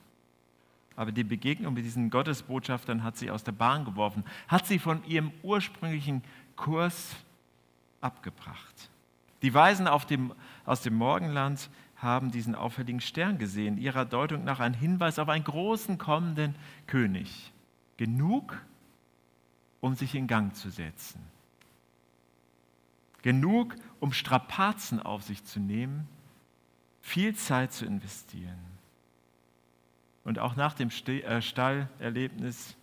Aber 0.97 1.13
die 1.13 1.25
Begegnung 1.25 1.75
mit 1.75 1.85
diesen 1.85 2.09
Gottesbotschaftern 2.11 3.05
hat 3.05 3.19
sie 3.19 3.31
aus 3.31 3.45
der 3.45 3.53
Bahn 3.53 3.85
geworfen, 3.85 4.25
hat 4.49 4.67
sie 4.67 4.79
von 4.79 5.05
ihrem 5.05 5.31
ursprünglichen 5.43 6.25
Kurs 6.57 7.15
abgebracht. 8.01 8.91
Die 9.43 9.53
Weisen 9.53 9.87
dem, 10.09 10.33
aus 10.65 10.81
dem 10.81 10.95
Morgenland 10.95 11.69
haben 11.97 12.31
diesen 12.31 12.55
auffälligen 12.55 13.01
Stern 13.01 13.39
gesehen, 13.39 13.79
ihrer 13.79 14.05
Deutung 14.05 14.45
nach 14.45 14.61
ein 14.61 14.75
Hinweis 14.75 15.19
auf 15.19 15.29
einen 15.29 15.45
großen 15.45 15.99
kommenden 15.99 16.55
König. 16.87 17.53
Genug, 17.99 18.61
um 19.81 19.95
sich 19.95 20.15
in 20.15 20.27
Gang 20.27 20.55
zu 20.55 20.71
setzen. 20.71 21.21
Genug, 23.23 23.75
um 24.01 24.13
Strapazen 24.13 25.01
auf 25.01 25.23
sich 25.23 25.45
zu 25.45 25.61
nehmen, 25.61 26.07
viel 27.01 27.35
Zeit 27.35 27.73
zu 27.73 27.85
investieren. 27.85 28.76
Und 30.27 30.41
auch 30.41 30.57
nach 30.57 30.75
dem 30.75 30.89
äh, 30.89 31.41
Stallerlebnis, 31.41 32.75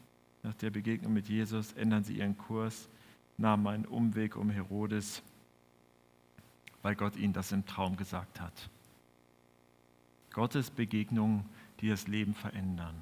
nach 0.44 0.54
der 0.54 0.70
Begegnung 0.70 1.12
mit 1.12 1.28
Jesus, 1.28 1.74
ändern 1.74 2.06
sie 2.06 2.14
ihren 2.20 2.38
Kurs, 2.38 2.88
nahmen 3.36 3.68
einen 3.68 3.86
Umweg 3.86 4.38
um 4.38 4.50
Herodes, 4.50 5.22
weil 6.84 6.96
Gott 6.96 7.18
ihnen 7.18 7.34
das 7.34 7.52
im 7.52 7.66
Traum 7.66 7.98
gesagt 7.98 8.40
hat. 8.40 8.54
Gottes 10.32 10.72
Begegnungen, 10.72 11.44
die 11.82 11.90
das 11.90 12.08
Leben 12.08 12.34
verändern. 12.34 12.96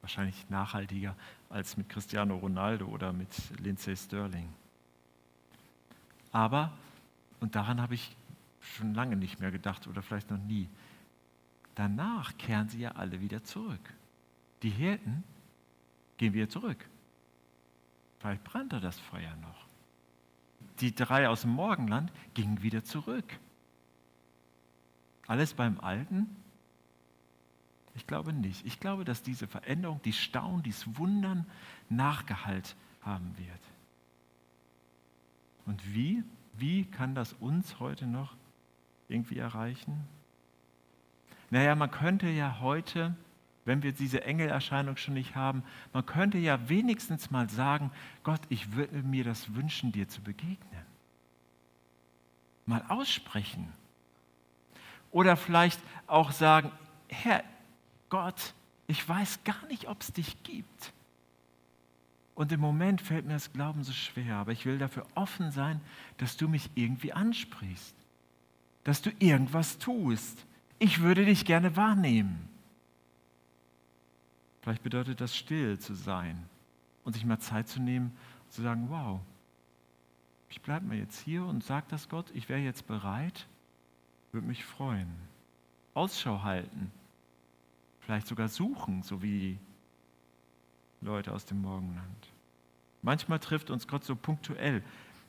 Wahrscheinlich 0.00 0.50
nachhaltiger 0.50 1.14
als 1.48 1.76
mit 1.76 1.88
Cristiano 1.88 2.34
Ronaldo 2.34 2.86
oder 2.86 3.12
mit 3.12 3.28
Lindsay 3.60 3.94
Sterling. 3.94 4.48
Aber, 6.32 6.72
und 7.38 7.54
daran 7.54 7.80
habe 7.80 7.94
ich 7.94 8.16
schon 8.60 8.92
lange 8.92 9.14
nicht 9.14 9.38
mehr 9.38 9.52
gedacht 9.52 9.86
oder 9.86 10.02
vielleicht 10.02 10.32
noch 10.32 10.38
nie, 10.38 10.68
danach 11.78 12.36
kehren 12.38 12.68
sie 12.68 12.80
ja 12.80 12.92
alle 12.92 13.20
wieder 13.20 13.42
zurück. 13.42 13.94
Die 14.62 14.70
Hirten 14.70 15.24
gehen 16.16 16.34
wieder 16.34 16.48
zurück. 16.48 16.88
Vielleicht 18.18 18.44
brannte 18.44 18.80
das 18.80 18.98
Feuer 18.98 19.36
noch. 19.36 19.66
Die 20.80 20.94
drei 20.94 21.28
aus 21.28 21.42
dem 21.42 21.50
Morgenland 21.50 22.12
gingen 22.34 22.62
wieder 22.62 22.84
zurück. 22.84 23.38
Alles 25.26 25.54
beim 25.54 25.78
Alten 25.80 26.26
ich 27.98 28.06
glaube 28.06 28.32
nicht. 28.32 28.64
Ich 28.64 28.78
glaube, 28.78 29.04
dass 29.04 29.24
diese 29.24 29.48
Veränderung, 29.48 30.00
die 30.02 30.12
Staunen, 30.12 30.62
dieses 30.62 30.96
Wundern 30.98 31.44
Nachgehalt 31.88 32.76
haben 33.02 33.36
wird. 33.36 33.60
Und 35.66 35.94
wie? 35.94 36.22
Wie 36.52 36.84
kann 36.84 37.16
das 37.16 37.32
uns 37.32 37.80
heute 37.80 38.06
noch 38.06 38.36
irgendwie 39.08 39.38
erreichen? 39.38 40.06
Naja, 41.50 41.74
man 41.74 41.90
könnte 41.90 42.28
ja 42.28 42.60
heute, 42.60 43.14
wenn 43.64 43.82
wir 43.82 43.92
diese 43.92 44.24
Engelerscheinung 44.24 44.96
schon 44.96 45.14
nicht 45.14 45.34
haben, 45.34 45.62
man 45.92 46.04
könnte 46.04 46.38
ja 46.38 46.68
wenigstens 46.68 47.30
mal 47.30 47.48
sagen, 47.48 47.90
Gott, 48.22 48.40
ich 48.48 48.72
würde 48.72 49.02
mir 49.02 49.24
das 49.24 49.54
wünschen, 49.54 49.92
dir 49.92 50.08
zu 50.08 50.20
begegnen. 50.22 50.86
Mal 52.66 52.84
aussprechen. 52.88 53.72
Oder 55.10 55.36
vielleicht 55.36 55.80
auch 56.06 56.32
sagen, 56.32 56.70
Herr, 57.08 57.42
Gott, 58.10 58.54
ich 58.86 59.06
weiß 59.06 59.44
gar 59.44 59.66
nicht, 59.68 59.88
ob 59.88 60.00
es 60.02 60.12
dich 60.12 60.42
gibt. 60.42 60.92
Und 62.34 62.52
im 62.52 62.60
Moment 62.60 63.00
fällt 63.00 63.26
mir 63.26 63.32
das 63.32 63.52
Glauben 63.52 63.82
so 63.82 63.92
schwer, 63.92 64.36
aber 64.36 64.52
ich 64.52 64.64
will 64.64 64.78
dafür 64.78 65.04
offen 65.14 65.50
sein, 65.50 65.80
dass 66.18 66.36
du 66.36 66.46
mich 66.46 66.70
irgendwie 66.74 67.12
ansprichst, 67.12 67.94
dass 68.84 69.02
du 69.02 69.10
irgendwas 69.18 69.78
tust. 69.78 70.46
Ich 70.78 71.00
würde 71.00 71.24
dich 71.24 71.44
gerne 71.44 71.76
wahrnehmen. 71.76 72.48
Vielleicht 74.62 74.82
bedeutet 74.82 75.20
das 75.20 75.36
still 75.36 75.78
zu 75.78 75.94
sein 75.94 76.44
und 77.04 77.14
sich 77.14 77.24
mal 77.24 77.38
Zeit 77.38 77.68
zu 77.68 77.80
nehmen 77.80 78.16
zu 78.50 78.62
sagen, 78.62 78.86
wow, 78.88 79.20
ich 80.48 80.60
bleibe 80.60 80.86
mal 80.86 80.96
jetzt 80.96 81.20
hier 81.20 81.44
und 81.44 81.62
sage 81.62 81.86
das 81.90 82.08
Gott, 82.08 82.30
ich 82.34 82.48
wäre 82.48 82.60
jetzt 82.60 82.86
bereit, 82.86 83.46
würde 84.32 84.46
mich 84.46 84.64
freuen. 84.64 85.08
Ausschau 85.94 86.42
halten 86.42 86.92
vielleicht 88.08 88.26
sogar 88.26 88.48
suchen, 88.48 89.02
so 89.02 89.22
wie 89.22 89.58
Leute 91.02 91.30
aus 91.30 91.44
dem 91.44 91.60
Morgenland. 91.60 92.32
Manchmal 93.02 93.38
trifft 93.38 93.70
uns 93.70 93.86
Gott 93.86 94.02
so 94.02 94.16
punktuell. 94.16 94.82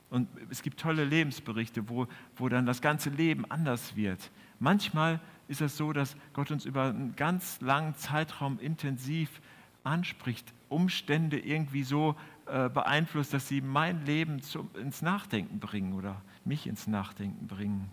Und 0.09 0.29
es 0.49 0.61
gibt 0.61 0.79
tolle 0.79 1.03
Lebensberichte, 1.03 1.89
wo, 1.89 2.07
wo 2.37 2.47
dann 2.47 2.65
das 2.65 2.81
ganze 2.81 3.09
Leben 3.09 3.43
anders 3.51 3.97
wird. 3.97 4.31
Manchmal 4.59 5.19
ist 5.47 5.61
es 5.61 5.77
so, 5.77 5.93
dass 5.93 6.15
Gott 6.33 6.51
uns 6.51 6.65
über 6.65 6.85
einen 6.85 7.15
ganz 7.15 7.59
langen 7.61 7.95
Zeitraum 7.95 8.59
intensiv 8.59 9.41
anspricht, 9.83 10.53
Umstände 10.67 11.39
irgendwie 11.39 11.83
so 11.83 12.15
äh, 12.45 12.69
beeinflusst, 12.69 13.33
dass 13.33 13.47
sie 13.47 13.61
mein 13.61 14.05
Leben 14.05 14.41
zum, 14.41 14.69
ins 14.75 15.01
Nachdenken 15.01 15.59
bringen 15.59 15.93
oder 15.93 16.21
mich 16.45 16.67
ins 16.67 16.87
Nachdenken 16.87 17.47
bringen. 17.47 17.89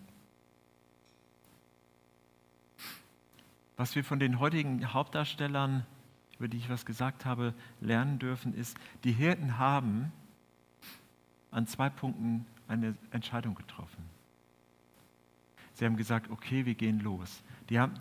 Was 3.77 3.95
wir 3.95 4.03
von 4.03 4.19
den 4.19 4.39
heutigen 4.39 4.93
Hauptdarstellern, 4.93 5.85
über 6.37 6.47
die 6.47 6.57
ich 6.57 6.69
was 6.69 6.85
gesagt 6.85 7.25
habe, 7.25 7.53
lernen 7.79 8.19
dürfen, 8.19 8.53
ist, 8.53 8.77
die 9.03 9.11
Hirten 9.11 9.57
haben 9.57 10.11
an 11.51 11.67
zwei 11.67 11.89
Punkten 11.89 12.45
eine 12.67 12.95
Entscheidung 13.11 13.55
getroffen. 13.55 14.16
Sie 15.77 15.85
haben 15.85 15.95
gesagt, 15.95 16.31
okay, 16.31 16.65
wir 16.65 16.73
gehen 16.73 17.01
los. 17.01 17.43
Die 17.69 17.79
haben, 17.79 17.93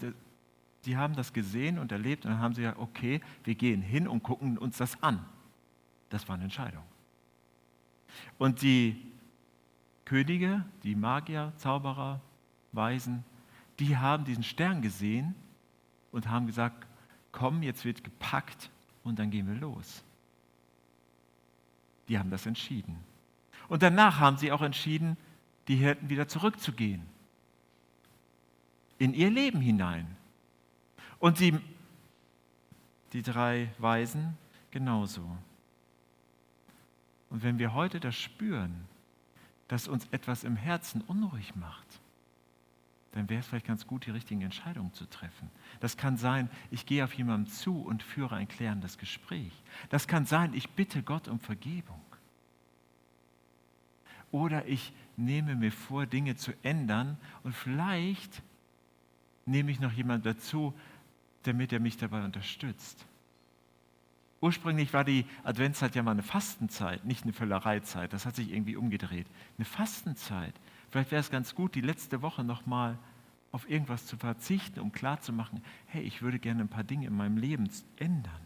die 0.86 0.96
haben 0.96 1.14
das 1.14 1.34
gesehen 1.34 1.78
und 1.78 1.92
erlebt 1.92 2.24
und 2.24 2.30
dann 2.30 2.40
haben 2.40 2.54
sie 2.54 2.62
gesagt, 2.62 2.78
okay, 2.78 3.20
wir 3.44 3.54
gehen 3.54 3.82
hin 3.82 4.08
und 4.08 4.22
gucken 4.22 4.56
uns 4.56 4.78
das 4.78 5.02
an. 5.02 5.22
Das 6.08 6.26
war 6.26 6.36
eine 6.36 6.44
Entscheidung. 6.44 6.82
Und 8.38 8.62
die 8.62 8.96
Könige, 10.06 10.64
die 10.84 10.94
Magier, 10.94 11.52
Zauberer, 11.58 12.22
Weisen, 12.72 13.24
die 13.78 13.98
haben 13.98 14.24
diesen 14.24 14.42
Stern 14.42 14.80
gesehen 14.80 15.34
und 16.12 16.30
haben 16.30 16.46
gesagt, 16.46 16.86
komm, 17.30 17.62
jetzt 17.62 17.84
wird 17.84 18.02
gepackt 18.02 18.70
und 19.04 19.18
dann 19.18 19.30
gehen 19.30 19.46
wir 19.46 19.56
los. 19.56 20.02
Die 22.08 22.18
haben 22.18 22.30
das 22.30 22.46
entschieden. 22.46 22.96
Und 23.68 23.82
danach 23.82 24.18
haben 24.18 24.38
sie 24.38 24.50
auch 24.50 24.62
entschieden, 24.62 25.18
die 25.68 25.76
Hirten 25.76 26.08
wieder 26.08 26.26
zurückzugehen. 26.26 27.14
In 28.98 29.14
ihr 29.14 29.30
Leben 29.30 29.60
hinein. 29.60 30.06
Und 31.18 31.40
die, 31.40 31.58
die 33.12 33.22
drei 33.22 33.70
Weisen 33.78 34.36
genauso. 34.70 35.24
Und 37.30 37.42
wenn 37.42 37.58
wir 37.58 37.74
heute 37.74 38.00
das 38.00 38.14
spüren, 38.14 38.86
dass 39.68 39.88
uns 39.88 40.06
etwas 40.10 40.44
im 40.44 40.56
Herzen 40.56 41.00
unruhig 41.02 41.56
macht, 41.56 42.00
dann 43.12 43.30
wäre 43.30 43.40
es 43.40 43.46
vielleicht 43.46 43.66
ganz 43.66 43.86
gut, 43.86 44.04
die 44.04 44.10
richtigen 44.10 44.42
Entscheidungen 44.42 44.92
zu 44.92 45.06
treffen. 45.06 45.50
Das 45.80 45.96
kann 45.96 46.18
sein, 46.18 46.50
ich 46.70 46.84
gehe 46.84 47.02
auf 47.02 47.14
jemanden 47.14 47.46
zu 47.46 47.80
und 47.80 48.02
führe 48.02 48.36
ein 48.36 48.46
klärendes 48.46 48.98
Gespräch. 48.98 49.52
Das 49.88 50.06
kann 50.06 50.26
sein, 50.26 50.52
ich 50.52 50.68
bitte 50.70 51.02
Gott 51.02 51.26
um 51.26 51.40
Vergebung. 51.40 52.00
Oder 54.30 54.66
ich 54.66 54.92
nehme 55.16 55.56
mir 55.56 55.72
vor, 55.72 56.04
Dinge 56.04 56.36
zu 56.36 56.52
ändern 56.62 57.16
und 57.42 57.54
vielleicht 57.54 58.42
nehme 59.46 59.70
ich 59.70 59.80
noch 59.80 59.92
jemanden 59.92 60.24
dazu, 60.24 60.74
damit 61.44 61.72
er 61.72 61.80
mich 61.80 61.96
dabei 61.96 62.24
unterstützt. 62.24 63.06
Ursprünglich 64.40 64.92
war 64.92 65.04
die 65.04 65.24
Adventszeit 65.44 65.94
ja 65.94 66.02
mal 66.02 66.10
eine 66.10 66.22
Fastenzeit, 66.22 67.04
nicht 67.04 67.22
eine 67.22 67.32
Völlereizeit. 67.32 68.12
Das 68.12 68.26
hat 68.26 68.36
sich 68.36 68.52
irgendwie 68.52 68.76
umgedreht. 68.76 69.26
Eine 69.56 69.64
Fastenzeit. 69.64 70.54
Vielleicht 70.90 71.10
wäre 71.10 71.20
es 71.20 71.30
ganz 71.30 71.54
gut, 71.54 71.74
die 71.74 71.80
letzte 71.80 72.20
Woche 72.22 72.44
nochmal 72.44 72.98
auf 73.52 73.68
irgendwas 73.70 74.06
zu 74.06 74.16
verzichten, 74.16 74.80
um 74.80 74.92
klarzumachen, 74.92 75.62
hey, 75.86 76.02
ich 76.02 76.20
würde 76.20 76.38
gerne 76.38 76.62
ein 76.62 76.68
paar 76.68 76.84
Dinge 76.84 77.06
in 77.06 77.16
meinem 77.16 77.38
Leben 77.38 77.70
ändern. 77.96 78.40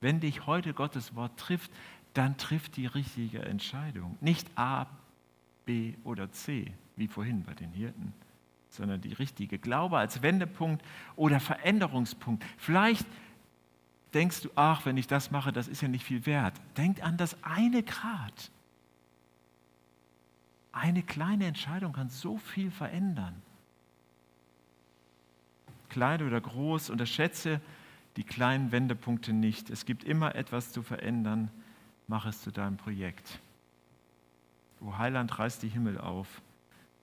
Wenn 0.00 0.20
dich 0.20 0.46
heute 0.46 0.74
Gottes 0.74 1.14
Wort 1.14 1.38
trifft, 1.38 1.70
dann 2.12 2.36
trifft 2.36 2.76
die 2.76 2.86
richtige 2.86 3.42
Entscheidung. 3.42 4.18
Nicht 4.20 4.50
A, 4.56 4.86
B 5.64 5.94
oder 6.04 6.30
C, 6.32 6.72
wie 6.96 7.08
vorhin 7.08 7.44
bei 7.44 7.54
den 7.54 7.70
Hirten, 7.70 8.12
sondern 8.74 9.00
die 9.00 9.12
richtige. 9.12 9.58
Glaube 9.58 9.98
als 9.98 10.22
Wendepunkt 10.22 10.84
oder 11.16 11.40
Veränderungspunkt. 11.40 12.44
Vielleicht 12.56 13.06
denkst 14.14 14.42
du, 14.42 14.50
ach, 14.54 14.84
wenn 14.86 14.96
ich 14.96 15.06
das 15.06 15.30
mache, 15.30 15.52
das 15.52 15.68
ist 15.68 15.82
ja 15.82 15.88
nicht 15.88 16.04
viel 16.04 16.26
wert. 16.26 16.54
Denk 16.76 17.02
an 17.02 17.16
das 17.16 17.36
eine 17.42 17.82
Grad. 17.82 18.50
Eine 20.72 21.02
kleine 21.02 21.46
Entscheidung 21.46 21.92
kann 21.92 22.08
so 22.08 22.38
viel 22.38 22.70
verändern. 22.70 23.34
Klein 25.88 26.22
oder 26.22 26.40
groß, 26.40 26.88
unterschätze 26.88 27.60
die 28.16 28.24
kleinen 28.24 28.72
Wendepunkte 28.72 29.32
nicht. 29.32 29.70
Es 29.70 29.84
gibt 29.84 30.04
immer 30.04 30.34
etwas 30.34 30.72
zu 30.72 30.82
verändern. 30.82 31.50
Mach 32.08 32.26
es 32.26 32.42
zu 32.42 32.50
deinem 32.50 32.76
Projekt. 32.76 33.40
O 34.80 34.98
Heiland, 34.98 35.38
reiß 35.38 35.58
die 35.58 35.68
Himmel 35.68 35.98
auf. 35.98 36.42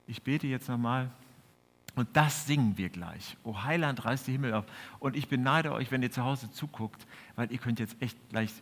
Ich 0.06 0.24
bete 0.24 0.48
jetzt 0.48 0.68
nochmal 0.68 1.10
und 2.00 2.16
das 2.16 2.48
singen 2.48 2.78
wir 2.78 2.88
gleich. 2.88 3.36
O 3.44 3.64
Heiland, 3.64 4.06
reißt 4.06 4.26
die 4.26 4.32
Himmel 4.32 4.54
auf. 4.54 4.64
Und 5.00 5.18
ich 5.18 5.28
beneide 5.28 5.74
euch, 5.74 5.92
wenn 5.92 6.02
ihr 6.02 6.10
zu 6.10 6.24
Hause 6.24 6.50
zuguckt, 6.50 7.06
weil 7.36 7.52
ihr 7.52 7.58
könnt 7.58 7.78
jetzt 7.78 8.02
echt 8.02 8.18
gleich 8.30 8.54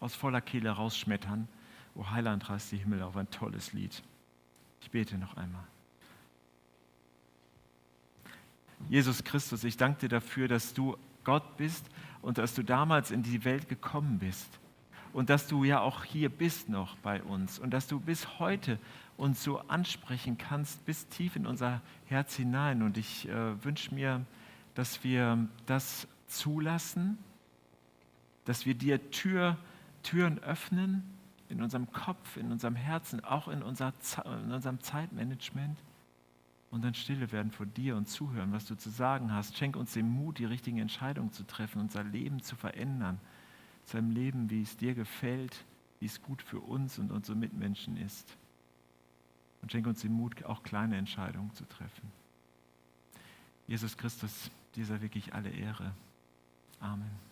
aus 0.00 0.14
voller 0.14 0.42
Kehle 0.42 0.68
rausschmettern. 0.68 1.48
O 1.94 2.10
Heiland, 2.10 2.50
reißt 2.50 2.70
die 2.72 2.76
Himmel 2.76 3.00
auf. 3.00 3.16
Ein 3.16 3.30
tolles 3.30 3.72
Lied. 3.72 4.02
Ich 4.82 4.90
bete 4.90 5.16
noch 5.16 5.34
einmal. 5.38 5.64
Jesus 8.90 9.24
Christus, 9.24 9.64
ich 9.64 9.78
danke 9.78 10.00
dir 10.00 10.08
dafür, 10.10 10.46
dass 10.46 10.74
du 10.74 10.98
Gott 11.24 11.56
bist 11.56 11.86
und 12.20 12.36
dass 12.36 12.54
du 12.54 12.62
damals 12.62 13.10
in 13.10 13.22
die 13.22 13.46
Welt 13.46 13.70
gekommen 13.70 14.18
bist 14.18 14.46
und 15.14 15.30
dass 15.30 15.46
du 15.46 15.64
ja 15.64 15.80
auch 15.80 16.04
hier 16.04 16.28
bist 16.28 16.68
noch 16.68 16.96
bei 16.96 17.22
uns 17.22 17.58
und 17.58 17.70
dass 17.70 17.86
du 17.86 17.98
bis 17.98 18.38
heute 18.38 18.78
uns 19.18 19.44
so 19.44 19.58
ansprechen 19.68 20.38
kannst, 20.38 20.84
bis 20.86 21.06
tief 21.08 21.36
in 21.36 21.46
unser 21.46 21.82
Herz 22.06 22.34
hinein. 22.36 22.80
Und 22.82 22.96
ich 22.96 23.28
äh, 23.28 23.62
wünsche 23.62 23.94
mir, 23.94 24.24
dass 24.74 25.04
wir 25.04 25.46
das 25.66 26.08
zulassen, 26.26 27.18
dass 28.46 28.64
wir 28.64 28.74
dir 28.74 29.10
Tür, 29.10 29.58
Türen 30.02 30.38
öffnen 30.38 31.02
in 31.50 31.60
unserem 31.60 31.92
Kopf, 31.92 32.38
in 32.38 32.50
unserem 32.50 32.76
Herzen, 32.76 33.22
auch 33.22 33.48
in, 33.48 33.62
unser, 33.62 33.92
in 34.24 34.52
unserem 34.52 34.80
Zeitmanagement 34.80 35.78
und 36.70 36.82
dann 36.82 36.94
stille 36.94 37.30
werden 37.30 37.50
vor 37.50 37.66
dir 37.66 37.96
und 37.96 38.08
zuhören, 38.08 38.52
was 38.52 38.66
du 38.66 38.74
zu 38.74 38.88
sagen 38.88 39.32
hast. 39.32 39.56
Schenk 39.58 39.76
uns 39.76 39.92
den 39.92 40.08
Mut, 40.08 40.38
die 40.38 40.46
richtigen 40.46 40.78
Entscheidungen 40.78 41.32
zu 41.32 41.46
treffen, 41.46 41.80
unser 41.80 42.04
Leben 42.04 42.42
zu 42.42 42.56
verändern 42.56 43.20
zu 43.88 43.96
einem 43.96 44.10
Leben, 44.10 44.50
wie 44.50 44.62
es 44.62 44.76
dir 44.76 44.94
gefällt, 44.94 45.64
wie 45.98 46.06
es 46.06 46.22
gut 46.22 46.42
für 46.42 46.60
uns 46.60 46.98
und 46.98 47.10
unsere 47.10 47.36
Mitmenschen 47.36 47.96
ist. 47.96 48.36
Und 49.68 49.72
schenke 49.72 49.90
uns 49.90 50.00
den 50.00 50.14
Mut, 50.14 50.42
auch 50.46 50.62
kleine 50.62 50.96
Entscheidungen 50.96 51.52
zu 51.52 51.62
treffen. 51.66 52.10
Jesus 53.66 53.98
Christus, 53.98 54.50
dir 54.74 54.86
sei 54.86 55.02
wirklich 55.02 55.34
alle 55.34 55.50
Ehre. 55.50 55.92
Amen. 56.80 57.27